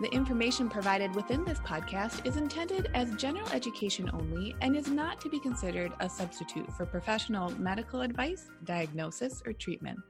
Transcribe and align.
The 0.00 0.12
information 0.12 0.68
provided 0.68 1.14
within 1.14 1.44
this 1.44 1.60
podcast 1.60 2.26
is 2.26 2.36
intended 2.36 2.90
as 2.94 3.14
general 3.14 3.48
education 3.50 4.10
only 4.12 4.52
and 4.60 4.74
is 4.74 4.88
not 4.88 5.20
to 5.20 5.28
be 5.28 5.38
considered 5.38 5.92
a 6.00 6.10
substitute 6.10 6.72
for 6.72 6.84
professional 6.84 7.50
medical 7.60 8.00
advice, 8.00 8.50
diagnosis, 8.64 9.40
or 9.46 9.52
treatment. 9.52 10.00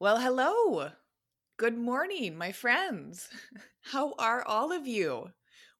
Well, 0.00 0.18
hello. 0.18 0.90
Good 1.56 1.78
morning, 1.78 2.36
my 2.36 2.50
friends. 2.50 3.28
How 3.82 4.14
are 4.18 4.44
all 4.44 4.72
of 4.72 4.84
you? 4.84 5.30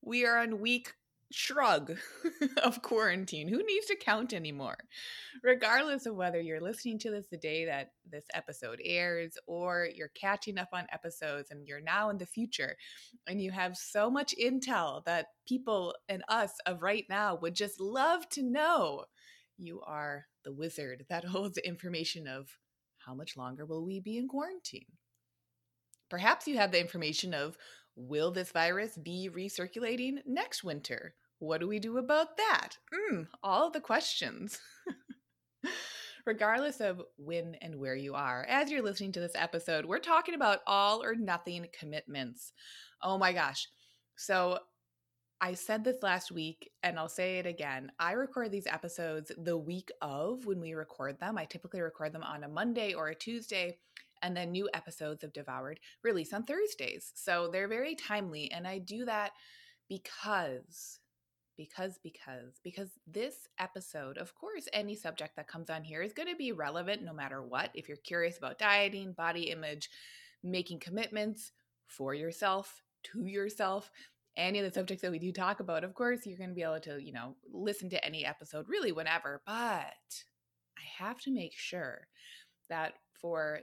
We 0.00 0.24
are 0.26 0.38
on 0.38 0.60
week 0.60 0.94
shrug 1.34 1.96
of 2.62 2.82
quarantine. 2.82 3.48
Who 3.48 3.62
needs 3.64 3.86
to 3.86 3.96
count 3.96 4.32
anymore? 4.32 4.76
Regardless 5.42 6.06
of 6.06 6.16
whether 6.16 6.40
you're 6.40 6.60
listening 6.60 6.98
to 7.00 7.10
this 7.10 7.26
the 7.30 7.36
day 7.36 7.64
that 7.66 7.92
this 8.10 8.24
episode 8.34 8.80
airs 8.84 9.36
or 9.46 9.88
you're 9.94 10.12
catching 10.14 10.58
up 10.58 10.68
on 10.72 10.86
episodes 10.92 11.50
and 11.50 11.66
you're 11.66 11.80
now 11.80 12.10
in 12.10 12.18
the 12.18 12.26
future 12.26 12.76
and 13.26 13.40
you 13.40 13.50
have 13.50 13.76
so 13.76 14.10
much 14.10 14.34
intel 14.40 15.04
that 15.04 15.26
people 15.46 15.94
and 16.08 16.22
us 16.28 16.52
of 16.66 16.82
right 16.82 17.04
now 17.08 17.38
would 17.40 17.54
just 17.54 17.80
love 17.80 18.28
to 18.30 18.42
know, 18.42 19.04
you 19.58 19.80
are 19.82 20.26
the 20.44 20.52
wizard 20.52 21.04
that 21.08 21.24
holds 21.26 21.54
the 21.54 21.66
information 21.66 22.26
of 22.26 22.48
how 22.98 23.14
much 23.14 23.36
longer 23.36 23.64
will 23.64 23.84
we 23.84 24.00
be 24.00 24.16
in 24.16 24.28
quarantine? 24.28 24.86
Perhaps 26.08 26.46
you 26.46 26.56
have 26.58 26.72
the 26.72 26.80
information 26.80 27.32
of 27.32 27.56
will 27.96 28.30
this 28.30 28.52
virus 28.52 28.96
be 28.96 29.30
recirculating 29.34 30.18
next 30.26 30.62
winter? 30.62 31.14
What 31.42 31.58
do 31.58 31.66
we 31.66 31.80
do 31.80 31.98
about 31.98 32.36
that? 32.36 32.78
Mm, 32.94 33.26
all 33.42 33.68
the 33.68 33.80
questions. 33.80 34.60
Regardless 36.24 36.80
of 36.80 37.02
when 37.16 37.56
and 37.60 37.74
where 37.80 37.96
you 37.96 38.14
are, 38.14 38.46
as 38.48 38.70
you're 38.70 38.80
listening 38.80 39.10
to 39.10 39.18
this 39.18 39.34
episode, 39.34 39.84
we're 39.84 39.98
talking 39.98 40.36
about 40.36 40.60
all 40.68 41.02
or 41.02 41.16
nothing 41.16 41.66
commitments. 41.76 42.52
Oh 43.02 43.18
my 43.18 43.32
gosh. 43.32 43.66
So, 44.14 44.60
I 45.40 45.54
said 45.54 45.82
this 45.82 46.00
last 46.00 46.30
week 46.30 46.70
and 46.84 46.96
I'll 46.96 47.08
say 47.08 47.40
it 47.40 47.46
again. 47.46 47.90
I 47.98 48.12
record 48.12 48.52
these 48.52 48.68
episodes 48.68 49.32
the 49.36 49.58
week 49.58 49.90
of 50.00 50.46
when 50.46 50.60
we 50.60 50.74
record 50.74 51.18
them. 51.18 51.36
I 51.36 51.44
typically 51.44 51.80
record 51.80 52.12
them 52.12 52.22
on 52.22 52.44
a 52.44 52.48
Monday 52.48 52.94
or 52.94 53.08
a 53.08 53.16
Tuesday, 53.16 53.78
and 54.22 54.36
then 54.36 54.52
new 54.52 54.68
episodes 54.74 55.24
of 55.24 55.32
Devoured 55.32 55.80
release 56.04 56.32
on 56.32 56.44
Thursdays. 56.44 57.10
So 57.16 57.48
they're 57.52 57.66
very 57.66 57.96
timely. 57.96 58.48
And 58.52 58.64
I 58.64 58.78
do 58.78 59.04
that 59.06 59.32
because 59.88 61.00
because 61.68 61.98
because 62.02 62.60
because 62.62 62.90
this 63.06 63.48
episode 63.58 64.18
of 64.18 64.34
course 64.34 64.68
any 64.72 64.94
subject 64.94 65.36
that 65.36 65.48
comes 65.48 65.70
on 65.70 65.84
here 65.84 66.02
is 66.02 66.12
going 66.12 66.28
to 66.28 66.36
be 66.36 66.52
relevant 66.52 67.02
no 67.02 67.12
matter 67.12 67.42
what. 67.42 67.70
If 67.74 67.88
you're 67.88 67.96
curious 67.98 68.38
about 68.38 68.58
dieting 68.58 69.12
body 69.12 69.50
image 69.50 69.90
making 70.42 70.80
commitments 70.80 71.52
for 71.86 72.14
yourself 72.14 72.82
to 73.04 73.26
yourself 73.26 73.90
any 74.36 74.58
of 74.58 74.64
the 74.64 74.72
subjects 74.72 75.02
that 75.02 75.10
we 75.10 75.18
do 75.18 75.32
talk 75.32 75.60
about 75.60 75.84
of 75.84 75.94
course 75.94 76.26
you're 76.26 76.38
going 76.38 76.50
to 76.50 76.54
be 76.54 76.62
able 76.62 76.80
to 76.80 77.02
you 77.02 77.12
know 77.12 77.36
listen 77.52 77.90
to 77.90 78.04
any 78.04 78.24
episode 78.24 78.68
really 78.68 78.92
whenever 78.92 79.42
but 79.46 79.54
i 79.54 80.82
have 80.98 81.20
to 81.20 81.30
make 81.30 81.52
sure 81.54 82.06
that 82.70 82.94
for 83.20 83.60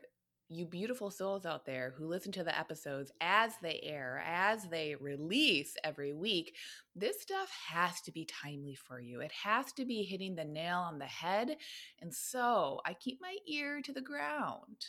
you 0.50 0.66
beautiful 0.66 1.12
souls 1.12 1.46
out 1.46 1.66
there 1.66 1.94
who 1.96 2.08
listen 2.08 2.32
to 2.32 2.44
the 2.44 2.58
episodes 2.58 3.12
as 3.22 3.54
they 3.62 3.80
air, 3.84 4.24
as 4.26 4.64
they 4.64 4.96
release 4.96 5.78
every 5.84 6.12
week, 6.12 6.56
this 6.96 7.22
stuff 7.22 7.52
has 7.68 8.02
to 8.02 8.12
be 8.12 8.26
timely 8.26 8.74
for 8.74 9.00
you. 9.00 9.22
It 9.22 9.32
has 9.32 9.72
to 9.74 9.86
be 9.86 10.02
hitting 10.02 10.36
the 10.36 10.44
nail 10.44 10.80
on 10.80 10.98
the 10.98 11.06
head. 11.06 11.56
And 12.02 12.14
so 12.14 12.82
I 12.84 12.94
keep 12.94 13.22
my 13.22 13.36
ear 13.48 13.82
to 13.84 13.94
the 13.94 14.02
ground. 14.02 14.88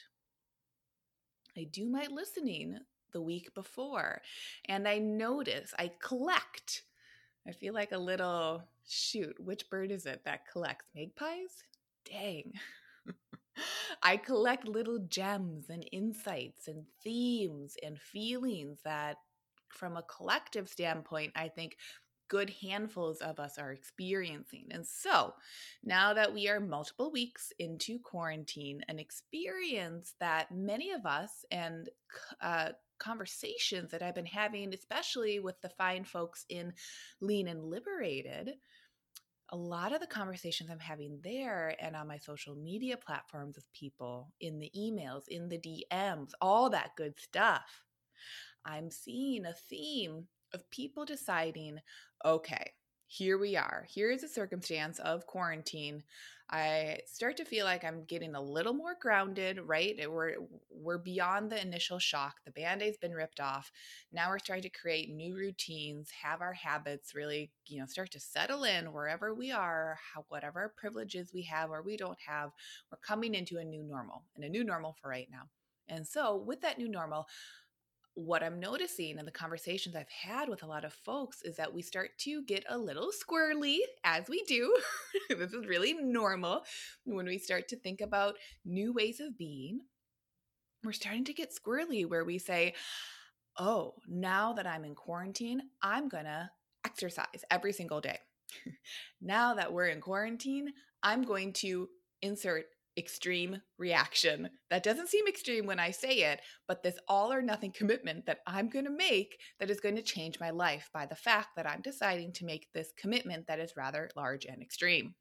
I 1.56 1.64
do 1.64 1.90
my 1.90 2.06
listening 2.10 2.78
the 3.12 3.20
week 3.20 3.52
before, 3.54 4.22
and 4.66 4.86
I 4.86 4.98
notice, 4.98 5.74
I 5.76 5.90
collect. 6.00 6.84
I 7.46 7.50
feel 7.50 7.74
like 7.74 7.90
a 7.92 7.98
little 7.98 8.62
shoot, 8.88 9.34
which 9.40 9.68
bird 9.68 9.90
is 9.90 10.06
it 10.06 10.22
that 10.24 10.46
collects 10.50 10.86
magpies? 10.94 11.64
Dang. 12.04 12.52
I 14.02 14.16
collect 14.16 14.66
little 14.66 14.98
gems 15.08 15.70
and 15.70 15.84
insights 15.92 16.68
and 16.68 16.84
themes 17.02 17.76
and 17.82 17.98
feelings 17.98 18.78
that, 18.84 19.16
from 19.68 19.96
a 19.96 20.02
collective 20.02 20.68
standpoint, 20.68 21.32
I 21.36 21.48
think 21.48 21.76
good 22.28 22.50
handfuls 22.62 23.20
of 23.20 23.40
us 23.40 23.58
are 23.58 23.72
experiencing. 23.72 24.66
And 24.70 24.86
so 24.86 25.34
now 25.82 26.14
that 26.14 26.32
we 26.32 26.48
are 26.48 26.60
multiple 26.60 27.10
weeks 27.10 27.52
into 27.58 27.98
quarantine, 27.98 28.82
an 28.88 29.00
experience 29.00 30.14
that 30.20 30.52
many 30.52 30.92
of 30.92 31.04
us 31.06 31.44
and 31.50 31.90
uh, 32.40 32.68
conversations 33.00 33.90
that 33.90 34.02
I've 34.02 34.14
been 34.14 34.26
having, 34.26 34.72
especially 34.72 35.40
with 35.40 35.60
the 35.60 35.70
fine 35.70 36.04
folks 36.04 36.44
in 36.48 36.72
Lean 37.20 37.48
and 37.48 37.64
Liberated, 37.64 38.52
a 39.52 39.56
lot 39.56 39.92
of 39.92 40.00
the 40.00 40.06
conversations 40.06 40.70
I'm 40.70 40.78
having 40.78 41.18
there 41.22 41.74
and 41.80 41.96
on 41.96 42.08
my 42.08 42.18
social 42.18 42.54
media 42.54 42.96
platforms 42.96 43.56
with 43.56 43.72
people, 43.72 44.32
in 44.40 44.58
the 44.58 44.70
emails, 44.76 45.22
in 45.28 45.48
the 45.48 45.58
DMs, 45.58 46.30
all 46.40 46.70
that 46.70 46.90
good 46.96 47.18
stuff, 47.18 47.84
I'm 48.64 48.90
seeing 48.90 49.46
a 49.46 49.54
theme 49.68 50.26
of 50.54 50.70
people 50.70 51.04
deciding, 51.04 51.78
okay, 52.24 52.72
here 53.12 53.38
we 53.38 53.56
are. 53.56 53.88
Here's 53.92 54.22
a 54.22 54.28
circumstance 54.28 55.00
of 55.00 55.26
quarantine. 55.26 56.04
I 56.48 57.00
start 57.06 57.36
to 57.38 57.44
feel 57.44 57.64
like 57.64 57.84
I'm 57.84 58.04
getting 58.04 58.36
a 58.36 58.40
little 58.40 58.72
more 58.72 58.94
grounded, 59.00 59.58
right? 59.66 59.96
We're 60.08 60.36
we're 60.70 60.98
beyond 60.98 61.50
the 61.50 61.60
initial 61.60 61.98
shock. 61.98 62.36
The 62.44 62.52
band-aid's 62.52 62.98
been 62.98 63.12
ripped 63.12 63.40
off. 63.40 63.72
Now 64.12 64.30
we're 64.30 64.38
starting 64.38 64.62
to 64.62 64.78
create 64.78 65.10
new 65.10 65.34
routines, 65.34 66.08
have 66.22 66.40
our 66.40 66.52
habits 66.52 67.12
really, 67.12 67.50
you 67.66 67.80
know, 67.80 67.86
start 67.86 68.12
to 68.12 68.20
settle 68.20 68.62
in 68.62 68.92
wherever 68.92 69.34
we 69.34 69.50
are, 69.50 69.98
how, 70.14 70.24
whatever 70.28 70.72
privileges 70.76 71.32
we 71.34 71.42
have 71.42 71.70
or 71.70 71.82
we 71.82 71.96
don't 71.96 72.18
have. 72.24 72.50
We're 72.92 72.98
coming 72.98 73.34
into 73.34 73.58
a 73.58 73.64
new 73.64 73.82
normal 73.82 74.22
and 74.36 74.44
a 74.44 74.48
new 74.48 74.62
normal 74.62 74.94
for 75.02 75.08
right 75.08 75.28
now. 75.32 75.48
And 75.88 76.06
so, 76.06 76.36
with 76.36 76.60
that 76.60 76.78
new 76.78 76.88
normal, 76.88 77.26
what 78.14 78.42
I'm 78.42 78.60
noticing 78.60 79.18
in 79.18 79.24
the 79.24 79.30
conversations 79.30 79.94
I've 79.94 80.08
had 80.08 80.48
with 80.48 80.62
a 80.62 80.66
lot 80.66 80.84
of 80.84 80.92
folks 80.92 81.42
is 81.42 81.56
that 81.56 81.72
we 81.72 81.82
start 81.82 82.10
to 82.20 82.42
get 82.44 82.64
a 82.68 82.76
little 82.76 83.10
squirrely, 83.10 83.78
as 84.04 84.28
we 84.28 84.42
do. 84.44 84.76
this 85.28 85.52
is 85.52 85.66
really 85.66 85.94
normal 85.94 86.62
when 87.04 87.26
we 87.26 87.38
start 87.38 87.68
to 87.68 87.76
think 87.76 88.00
about 88.00 88.36
new 88.64 88.92
ways 88.92 89.20
of 89.20 89.38
being. 89.38 89.80
We're 90.82 90.92
starting 90.92 91.24
to 91.26 91.34
get 91.34 91.54
squirrely 91.54 92.08
where 92.08 92.24
we 92.24 92.38
say, 92.38 92.74
oh, 93.58 93.94
now 94.08 94.54
that 94.54 94.66
I'm 94.66 94.84
in 94.84 94.94
quarantine, 94.94 95.62
I'm 95.82 96.08
to 96.10 96.50
exercise 96.84 97.44
every 97.50 97.72
single 97.72 98.00
day. 98.00 98.18
now 99.20 99.54
that 99.54 99.72
we're 99.72 99.88
in 99.88 100.00
quarantine, 100.00 100.72
I'm 101.02 101.22
going 101.22 101.52
to 101.54 101.88
insert 102.22 102.66
extreme 102.96 103.60
reaction. 103.78 104.50
That 104.70 104.82
doesn't 104.82 105.08
seem 105.08 105.26
extreme 105.26 105.66
when 105.66 105.78
I 105.78 105.90
say 105.90 106.32
it, 106.32 106.40
but 106.66 106.82
this 106.82 106.98
all 107.08 107.32
or 107.32 107.42
nothing 107.42 107.72
commitment 107.72 108.26
that 108.26 108.40
I'm 108.46 108.68
going 108.68 108.84
to 108.84 108.90
make 108.90 109.38
that 109.58 109.70
is 109.70 109.80
going 109.80 109.96
to 109.96 110.02
change 110.02 110.40
my 110.40 110.50
life 110.50 110.90
by 110.92 111.06
the 111.06 111.16
fact 111.16 111.48
that 111.56 111.68
I'm 111.68 111.82
deciding 111.82 112.32
to 112.34 112.44
make 112.44 112.68
this 112.72 112.92
commitment 112.96 113.46
that 113.46 113.60
is 113.60 113.76
rather 113.76 114.10
large 114.16 114.44
and 114.44 114.60
extreme. 114.62 115.14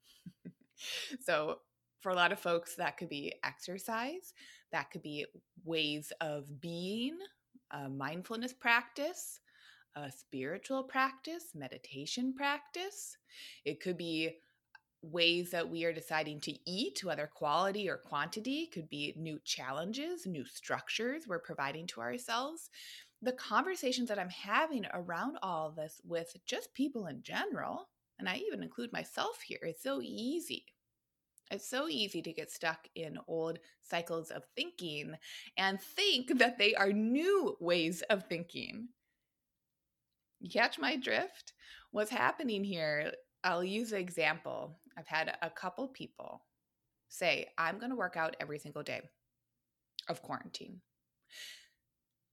so, 1.22 1.60
for 2.02 2.12
a 2.12 2.16
lot 2.16 2.32
of 2.32 2.40
folks, 2.40 2.76
that 2.76 2.98
could 2.98 3.10
be 3.10 3.34
exercise, 3.44 4.34
that 4.72 4.90
could 4.90 5.02
be 5.02 5.26
ways 5.66 6.14
of 6.22 6.62
being, 6.62 7.18
a 7.72 7.90
mindfulness 7.90 8.54
practice. 8.54 9.40
a 9.96 10.12
spiritual 10.12 10.84
practice, 10.84 11.56
meditation 11.56 12.34
practice. 12.34 13.18
It 13.66 13.82
could 13.82 13.98
be 13.98 14.38
ways 15.02 15.52
that 15.52 15.70
we 15.70 15.86
are 15.86 15.94
deciding 15.94 16.42
to 16.42 16.70
eat, 16.70 17.04
whether 17.04 17.28
quality 17.28 17.90
or 17.90 17.98
quantity, 17.98 18.68
could 18.68 18.90
be 18.90 19.14
new 19.18 19.40
challenges, 19.44 20.26
new 20.26 20.46
structures 20.46 21.28
we're 21.28 21.40
providing 21.40 21.88
to 21.88 22.02
ourselves. 22.02 22.70
The 23.22 23.34
conversations 23.34 24.10
that 24.10 24.20
I'm 24.20 24.30
having 24.30 24.86
around 24.94 25.38
all 25.42 25.72
this 25.72 26.02
with 26.06 26.36
just 26.46 26.74
people 26.74 27.08
in 27.08 27.22
general, 27.22 27.90
and 28.18 28.28
I 28.28 28.38
even 28.38 28.64
include 28.64 28.94
myself 28.94 29.42
here, 29.46 29.60
it's 29.62 29.84
so 29.84 30.02
easy. 30.02 30.66
It's 31.52 31.68
so 31.68 31.88
easy 31.88 32.22
to 32.22 32.34
get 32.34 32.52
stuck 32.52 32.88
in 32.96 33.18
old 33.28 33.60
cycles 33.82 34.30
of 34.30 34.44
thinking 34.56 35.16
and 35.58 35.82
think 35.82 36.32
that 36.40 36.58
they 36.58 36.76
are 36.76 36.92
new 36.92 37.58
ways 37.60 38.02
of 38.10 38.26
thinking. 38.26 38.90
You 40.40 40.50
catch 40.50 40.80
my 40.80 40.96
drift? 40.96 41.54
What's 41.92 42.12
happening 42.12 42.64
here? 42.64 43.12
I'll 43.44 43.64
use 43.64 43.92
an 43.92 44.00
example. 44.00 44.79
I've 44.98 45.08
had 45.08 45.38
a 45.42 45.50
couple 45.50 45.88
people 45.88 46.44
say, 47.10 47.48
I'm 47.58 47.80
going 47.80 47.90
to 47.90 47.96
work 47.96 48.18
out 48.18 48.36
every 48.40 48.60
single 48.60 48.84
day 48.84 49.02
of 50.08 50.22
quarantine. 50.22 50.82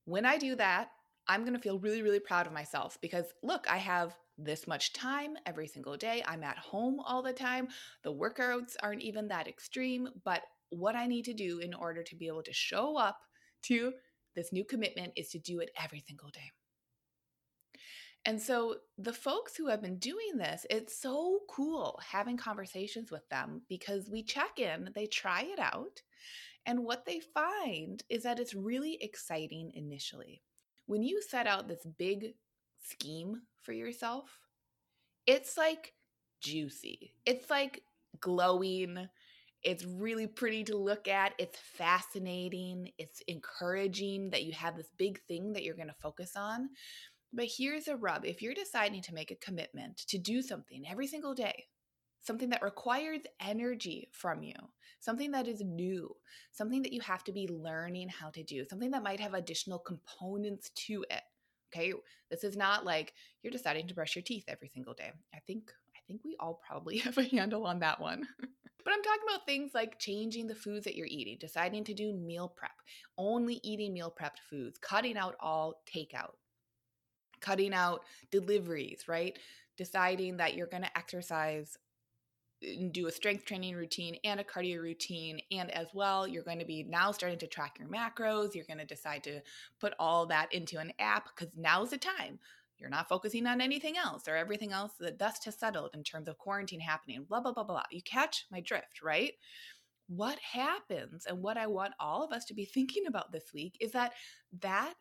When 0.05 0.25
I 0.25 0.37
do 0.37 0.55
that, 0.55 0.89
I'm 1.27 1.41
going 1.41 1.53
to 1.53 1.59
feel 1.59 1.79
really, 1.79 2.01
really 2.01 2.19
proud 2.19 2.47
of 2.47 2.53
myself 2.53 2.97
because 3.01 3.25
look, 3.43 3.69
I 3.69 3.77
have 3.77 4.15
this 4.37 4.67
much 4.67 4.93
time 4.93 5.35
every 5.45 5.67
single 5.67 5.97
day. 5.97 6.23
I'm 6.25 6.43
at 6.43 6.57
home 6.57 6.99
all 6.99 7.21
the 7.21 7.33
time. 7.33 7.67
The 8.03 8.13
workouts 8.13 8.75
aren't 8.81 9.01
even 9.01 9.27
that 9.27 9.47
extreme, 9.47 10.07
but 10.23 10.43
what 10.69 10.95
I 10.95 11.07
need 11.07 11.25
to 11.25 11.33
do 11.33 11.59
in 11.59 11.73
order 11.73 12.03
to 12.03 12.15
be 12.15 12.27
able 12.27 12.43
to 12.43 12.53
show 12.53 12.97
up 12.97 13.17
to 13.63 13.93
this 14.35 14.53
new 14.53 14.63
commitment 14.63 15.13
is 15.15 15.29
to 15.29 15.39
do 15.39 15.59
it 15.59 15.71
every 15.81 16.03
single 16.07 16.29
day. 16.29 16.51
And 18.25 18.41
so 18.41 18.75
the 18.97 19.13
folks 19.13 19.55
who 19.55 19.67
have 19.67 19.81
been 19.81 19.99
doing 19.99 20.35
this, 20.35 20.65
it's 20.69 20.99
so 20.99 21.39
cool 21.49 21.99
having 22.11 22.35
conversations 22.35 23.09
with 23.09 23.27
them 23.29 23.61
because 23.69 24.09
we 24.09 24.21
check 24.21 24.59
in, 24.59 24.89
they 24.93 25.05
try 25.05 25.43
it 25.43 25.59
out, 25.59 26.01
and 26.65 26.83
what 26.83 27.05
they 27.05 27.21
find 27.21 28.03
is 28.09 28.23
that 28.23 28.39
it's 28.39 28.53
really 28.53 28.97
exciting 29.01 29.71
initially. 29.73 30.41
When 30.85 31.01
you 31.01 31.21
set 31.21 31.47
out 31.47 31.69
this 31.69 31.87
big 31.97 32.33
scheme 32.81 33.43
for 33.61 33.71
yourself, 33.71 34.41
it's 35.25 35.57
like 35.57 35.93
juicy. 36.41 37.13
It's 37.25 37.49
like 37.49 37.83
glowing. 38.19 39.07
It's 39.63 39.85
really 39.85 40.27
pretty 40.27 40.65
to 40.65 40.77
look 40.77 41.07
at. 41.07 41.33
It's 41.37 41.57
fascinating. 41.57 42.91
It's 42.97 43.21
encouraging 43.27 44.31
that 44.31 44.43
you 44.43 44.51
have 44.53 44.75
this 44.75 44.89
big 44.97 45.21
thing 45.21 45.53
that 45.53 45.63
you're 45.63 45.75
going 45.75 45.87
to 45.87 45.95
focus 46.01 46.33
on. 46.35 46.69
But 47.33 47.49
here's 47.57 47.87
a 47.87 47.95
rub 47.95 48.25
if 48.25 48.41
you're 48.41 48.53
deciding 48.53 49.01
to 49.03 49.13
make 49.13 49.31
a 49.31 49.35
commitment 49.35 49.97
to 50.07 50.17
do 50.17 50.41
something 50.41 50.85
every 50.89 51.07
single 51.07 51.33
day, 51.33 51.65
something 52.21 52.49
that 52.49 52.63
requires 52.63 53.21
energy 53.41 54.09
from 54.11 54.43
you, 54.43 54.55
something 54.99 55.31
that 55.31 55.47
is 55.47 55.61
new, 55.61 56.15
something 56.51 56.81
that 56.83 56.93
you 56.93 57.01
have 57.01 57.23
to 57.25 57.31
be 57.31 57.47
learning 57.47 58.09
how 58.09 58.29
to 58.29 58.43
do, 58.43 58.65
something 58.65 58.91
that 58.91 59.03
might 59.03 59.19
have 59.19 59.33
additional 59.33 59.79
components 59.79 60.71
to 60.75 61.05
it. 61.09 61.21
Okay, 61.73 61.93
this 62.31 62.43
is 62.43 62.55
not 62.55 62.85
like 62.85 63.13
you're 63.43 63.51
deciding 63.51 63.87
to 63.87 63.93
brush 63.93 64.15
your 64.15 64.23
teeth 64.23 64.45
every 64.47 64.69
single 64.69 64.93
day. 64.93 65.11
I 65.33 65.39
think 65.45 65.71
I 65.95 65.99
think 66.07 66.21
we 66.23 66.37
all 66.39 66.61
probably 66.65 66.97
have 66.99 67.17
a 67.17 67.23
handle 67.23 67.65
on 67.65 67.79
that 67.79 67.99
one. 67.99 68.25
but 68.39 68.93
I'm 68.93 69.03
talking 69.03 69.23
about 69.27 69.45
things 69.45 69.71
like 69.73 69.99
changing 69.99 70.47
the 70.47 70.55
foods 70.55 70.85
that 70.85 70.95
you're 70.95 71.07
eating, 71.07 71.37
deciding 71.39 71.83
to 71.85 71.93
do 71.93 72.13
meal 72.13 72.53
prep, 72.55 72.71
only 73.17 73.59
eating 73.63 73.93
meal 73.93 74.13
prepped 74.17 74.39
foods, 74.49 74.77
cutting 74.77 75.17
out 75.17 75.35
all 75.41 75.81
takeout, 75.93 76.35
cutting 77.41 77.73
out 77.73 78.03
deliveries, 78.31 79.07
right? 79.07 79.37
Deciding 79.77 80.37
that 80.37 80.55
you're 80.55 80.67
going 80.67 80.83
to 80.83 80.97
exercise 80.97 81.77
and 82.61 82.91
do 82.91 83.07
a 83.07 83.11
strength 83.11 83.45
training 83.45 83.75
routine 83.75 84.17
and 84.23 84.39
a 84.39 84.43
cardio 84.43 84.81
routine. 84.81 85.39
And 85.51 85.69
as 85.71 85.87
well, 85.93 86.27
you're 86.27 86.43
going 86.43 86.59
to 86.59 86.65
be 86.65 86.83
now 86.83 87.11
starting 87.11 87.39
to 87.39 87.47
track 87.47 87.77
your 87.79 87.87
macros. 87.87 88.55
You're 88.55 88.65
going 88.65 88.79
to 88.79 88.85
decide 88.85 89.23
to 89.25 89.41
put 89.79 89.93
all 89.99 90.25
that 90.27 90.53
into 90.53 90.79
an 90.79 90.91
app 90.99 91.29
because 91.35 91.53
now's 91.55 91.91
the 91.91 91.97
time. 91.97 92.39
You're 92.79 92.89
not 92.89 93.09
focusing 93.09 93.47
on 93.47 93.59
anything 93.59 93.97
else 93.97 94.27
or 94.27 94.35
everything 94.35 94.71
else. 94.71 94.91
The 94.99 95.11
dust 95.11 95.45
has 95.45 95.57
settled 95.57 95.91
in 95.93 96.03
terms 96.03 96.27
of 96.27 96.37
quarantine 96.37 96.79
happening, 96.79 97.25
blah, 97.27 97.41
blah, 97.41 97.53
blah, 97.53 97.63
blah. 97.63 97.83
You 97.91 98.01
catch 98.03 98.45
my 98.51 98.59
drift, 98.59 99.01
right? 99.03 99.33
What 100.07 100.37
happens 100.39 101.25
and 101.25 101.41
what 101.41 101.57
I 101.57 101.67
want 101.67 101.93
all 101.99 102.23
of 102.23 102.31
us 102.31 102.45
to 102.45 102.53
be 102.53 102.65
thinking 102.65 103.07
about 103.07 103.31
this 103.31 103.51
week 103.53 103.77
is 103.81 103.91
that 103.91 104.13
that 104.61 104.93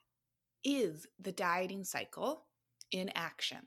is 0.66 1.06
the 1.20 1.30
dieting 1.30 1.84
cycle 1.84 2.44
in 2.90 3.08
action. 3.14 3.60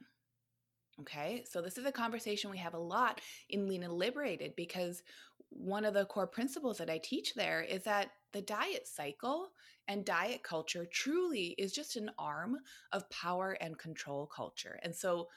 Okay, 0.99 1.45
so 1.49 1.61
this 1.61 1.77
is 1.77 1.85
a 1.85 1.93
conversation 1.93 2.51
we 2.51 2.57
have 2.57 2.73
a 2.73 2.79
lot 2.79 3.21
in 3.49 3.69
Lean 3.69 3.83
and 3.83 3.93
Liberated 3.93 4.53
because 4.57 5.01
one 5.49 5.85
of 5.85 5.93
the 5.93 6.05
core 6.05 6.27
principles 6.27 6.77
that 6.77 6.89
I 6.89 6.99
teach 7.01 7.33
there 7.33 7.61
is 7.61 7.83
that 7.85 8.09
the 8.33 8.41
diet 8.41 8.85
cycle 8.85 9.47
and 9.87 10.03
diet 10.03 10.43
culture 10.43 10.85
truly 10.91 11.55
is 11.57 11.71
just 11.71 11.95
an 11.95 12.11
arm 12.19 12.57
of 12.91 13.09
power 13.09 13.57
and 13.61 13.79
control 13.79 14.27
culture. 14.27 14.77
And 14.83 14.93
so, 14.93 15.29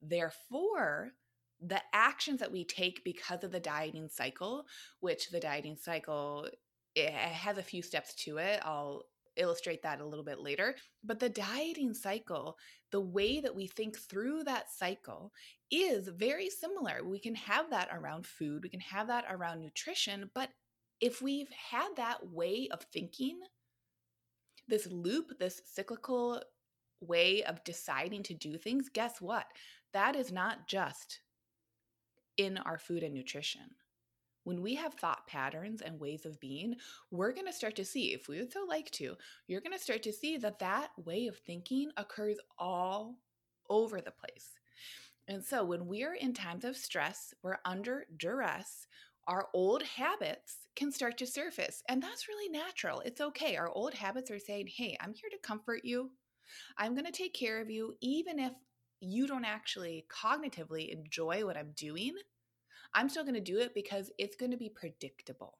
therefore, 0.00 1.10
the 1.60 1.82
actions 1.92 2.40
that 2.40 2.50
we 2.50 2.64
take 2.64 3.04
because 3.04 3.44
of 3.44 3.52
the 3.52 3.60
dieting 3.60 4.08
cycle, 4.08 4.64
which 5.00 5.28
the 5.28 5.38
dieting 5.38 5.76
cycle 5.76 6.48
it 6.94 7.12
has 7.12 7.58
a 7.58 7.62
few 7.62 7.82
steps 7.82 8.14
to 8.24 8.38
it. 8.38 8.60
I'll 8.64 9.04
illustrate 9.40 9.82
that 9.82 10.00
a 10.00 10.06
little 10.06 10.24
bit 10.24 10.40
later. 10.40 10.76
But 11.02 11.18
the 11.18 11.28
dieting 11.28 11.94
cycle, 11.94 12.56
the 12.92 13.00
way 13.00 13.40
that 13.40 13.54
we 13.54 13.66
think 13.66 13.98
through 13.98 14.44
that 14.44 14.70
cycle 14.70 15.32
is 15.70 16.08
very 16.08 16.50
similar. 16.50 17.04
We 17.04 17.18
can 17.18 17.34
have 17.34 17.70
that 17.70 17.88
around 17.92 18.26
food, 18.26 18.62
we 18.62 18.68
can 18.68 18.80
have 18.80 19.06
that 19.08 19.24
around 19.30 19.60
nutrition, 19.60 20.30
but 20.34 20.50
if 21.00 21.22
we've 21.22 21.50
had 21.50 21.88
that 21.96 22.28
way 22.30 22.68
of 22.70 22.82
thinking, 22.92 23.40
this 24.68 24.86
loop, 24.86 25.38
this 25.38 25.62
cyclical 25.64 26.42
way 27.00 27.42
of 27.44 27.64
deciding 27.64 28.22
to 28.24 28.34
do 28.34 28.58
things, 28.58 28.90
guess 28.92 29.20
what? 29.20 29.46
That 29.92 30.14
is 30.14 30.30
not 30.30 30.68
just 30.68 31.20
in 32.36 32.58
our 32.58 32.78
food 32.78 33.02
and 33.02 33.14
nutrition 33.14 33.62
when 34.50 34.62
we 34.62 34.74
have 34.74 34.94
thought 34.94 35.28
patterns 35.28 35.80
and 35.80 36.00
ways 36.00 36.26
of 36.26 36.40
being, 36.40 36.74
we're 37.12 37.30
going 37.30 37.46
to 37.46 37.52
start 37.52 37.76
to 37.76 37.84
see, 37.84 38.12
if 38.12 38.26
we 38.26 38.40
would 38.40 38.52
so 38.52 38.64
like 38.68 38.90
to, 38.90 39.16
you're 39.46 39.60
going 39.60 39.76
to 39.76 39.78
start 39.78 40.02
to 40.02 40.12
see 40.12 40.36
that 40.38 40.58
that 40.58 40.88
way 41.04 41.28
of 41.28 41.38
thinking 41.38 41.92
occurs 41.96 42.36
all 42.58 43.14
over 43.68 44.00
the 44.00 44.10
place. 44.10 44.48
And 45.28 45.44
so 45.44 45.62
when 45.62 45.86
we're 45.86 46.14
in 46.14 46.34
times 46.34 46.64
of 46.64 46.76
stress, 46.76 47.32
we're 47.44 47.58
under 47.64 48.06
duress, 48.16 48.88
our 49.28 49.46
old 49.54 49.84
habits 49.84 50.56
can 50.74 50.90
start 50.90 51.16
to 51.18 51.28
surface. 51.28 51.84
And 51.88 52.02
that's 52.02 52.26
really 52.26 52.48
natural. 52.48 53.02
It's 53.04 53.20
okay. 53.20 53.54
Our 53.54 53.68
old 53.68 53.94
habits 53.94 54.32
are 54.32 54.40
saying, 54.40 54.66
hey, 54.66 54.96
I'm 55.00 55.14
here 55.14 55.30
to 55.30 55.38
comfort 55.46 55.82
you. 55.84 56.10
I'm 56.76 56.94
going 56.94 57.06
to 57.06 57.12
take 57.12 57.34
care 57.34 57.60
of 57.60 57.70
you, 57.70 57.94
even 58.00 58.40
if 58.40 58.50
you 59.00 59.28
don't 59.28 59.44
actually 59.44 60.06
cognitively 60.10 60.88
enjoy 60.88 61.46
what 61.46 61.56
I'm 61.56 61.70
doing. 61.76 62.14
I'm 62.94 63.08
still 63.08 63.24
going 63.24 63.34
to 63.34 63.40
do 63.40 63.58
it 63.58 63.74
because 63.74 64.10
it's 64.18 64.36
going 64.36 64.50
to 64.50 64.56
be 64.56 64.68
predictable. 64.68 65.58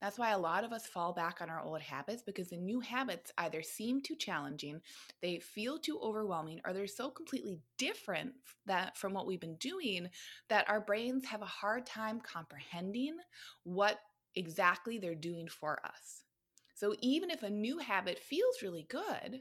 That's 0.00 0.18
why 0.18 0.32
a 0.32 0.38
lot 0.38 0.64
of 0.64 0.72
us 0.72 0.86
fall 0.86 1.12
back 1.12 1.40
on 1.40 1.48
our 1.48 1.62
old 1.62 1.80
habits 1.80 2.22
because 2.22 2.48
the 2.48 2.56
new 2.56 2.80
habits 2.80 3.32
either 3.38 3.62
seem 3.62 4.02
too 4.02 4.14
challenging, 4.14 4.80
they 5.22 5.38
feel 5.38 5.78
too 5.78 5.98
overwhelming, 6.00 6.60
or 6.66 6.72
they're 6.72 6.86
so 6.86 7.08
completely 7.08 7.60
different 7.78 8.34
that 8.66 8.96
from 8.96 9.14
what 9.14 9.26
we've 9.26 9.40
been 9.40 9.56
doing 9.56 10.08
that 10.48 10.68
our 10.68 10.80
brains 10.80 11.24
have 11.24 11.40
a 11.40 11.46
hard 11.46 11.86
time 11.86 12.20
comprehending 12.20 13.16
what 13.64 14.00
exactly 14.34 14.98
they're 14.98 15.14
doing 15.14 15.48
for 15.48 15.80
us. 15.84 16.24
So 16.74 16.94
even 17.00 17.30
if 17.30 17.42
a 17.42 17.48
new 17.48 17.78
habit 17.78 18.18
feels 18.18 18.62
really 18.62 18.86
good, 18.90 19.40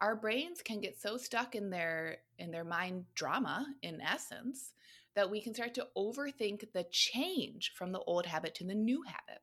our 0.00 0.16
brains 0.16 0.62
can 0.62 0.80
get 0.80 1.00
so 1.00 1.16
stuck 1.18 1.54
in 1.54 1.70
their 1.70 2.18
in 2.38 2.50
their 2.50 2.64
mind 2.64 3.04
drama 3.14 3.66
in 3.82 4.00
essence 4.00 4.72
that 5.14 5.30
we 5.30 5.40
can 5.40 5.54
start 5.54 5.74
to 5.74 5.86
overthink 5.96 6.72
the 6.72 6.84
change 6.90 7.72
from 7.74 7.92
the 7.92 8.00
old 8.00 8.26
habit 8.26 8.54
to 8.56 8.64
the 8.64 8.74
new 8.74 9.02
habit. 9.02 9.42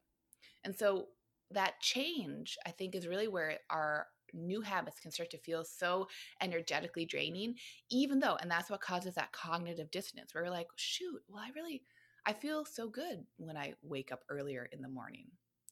And 0.63 0.75
so 0.75 1.07
that 1.51 1.79
change, 1.81 2.57
I 2.65 2.71
think, 2.71 2.95
is 2.95 3.07
really 3.07 3.27
where 3.27 3.57
our 3.69 4.07
new 4.33 4.61
habits 4.61 4.99
can 4.99 5.11
start 5.11 5.29
to 5.31 5.37
feel 5.37 5.63
so 5.63 6.07
energetically 6.41 7.05
draining, 7.05 7.55
even 7.89 8.19
though, 8.19 8.37
and 8.41 8.49
that's 8.49 8.69
what 8.69 8.81
causes 8.81 9.15
that 9.15 9.31
cognitive 9.31 9.91
dissonance 9.91 10.33
where 10.33 10.43
we're 10.43 10.49
like, 10.49 10.67
shoot, 10.75 11.21
well, 11.27 11.43
I 11.43 11.49
really, 11.55 11.83
I 12.25 12.33
feel 12.33 12.65
so 12.65 12.87
good 12.87 13.25
when 13.37 13.57
I 13.57 13.73
wake 13.81 14.11
up 14.11 14.21
earlier 14.29 14.69
in 14.71 14.81
the 14.81 14.87
morning, 14.87 15.27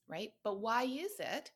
right? 0.08 0.32
But 0.44 0.60
why 0.60 0.84
is 0.84 1.20
it 1.20 1.52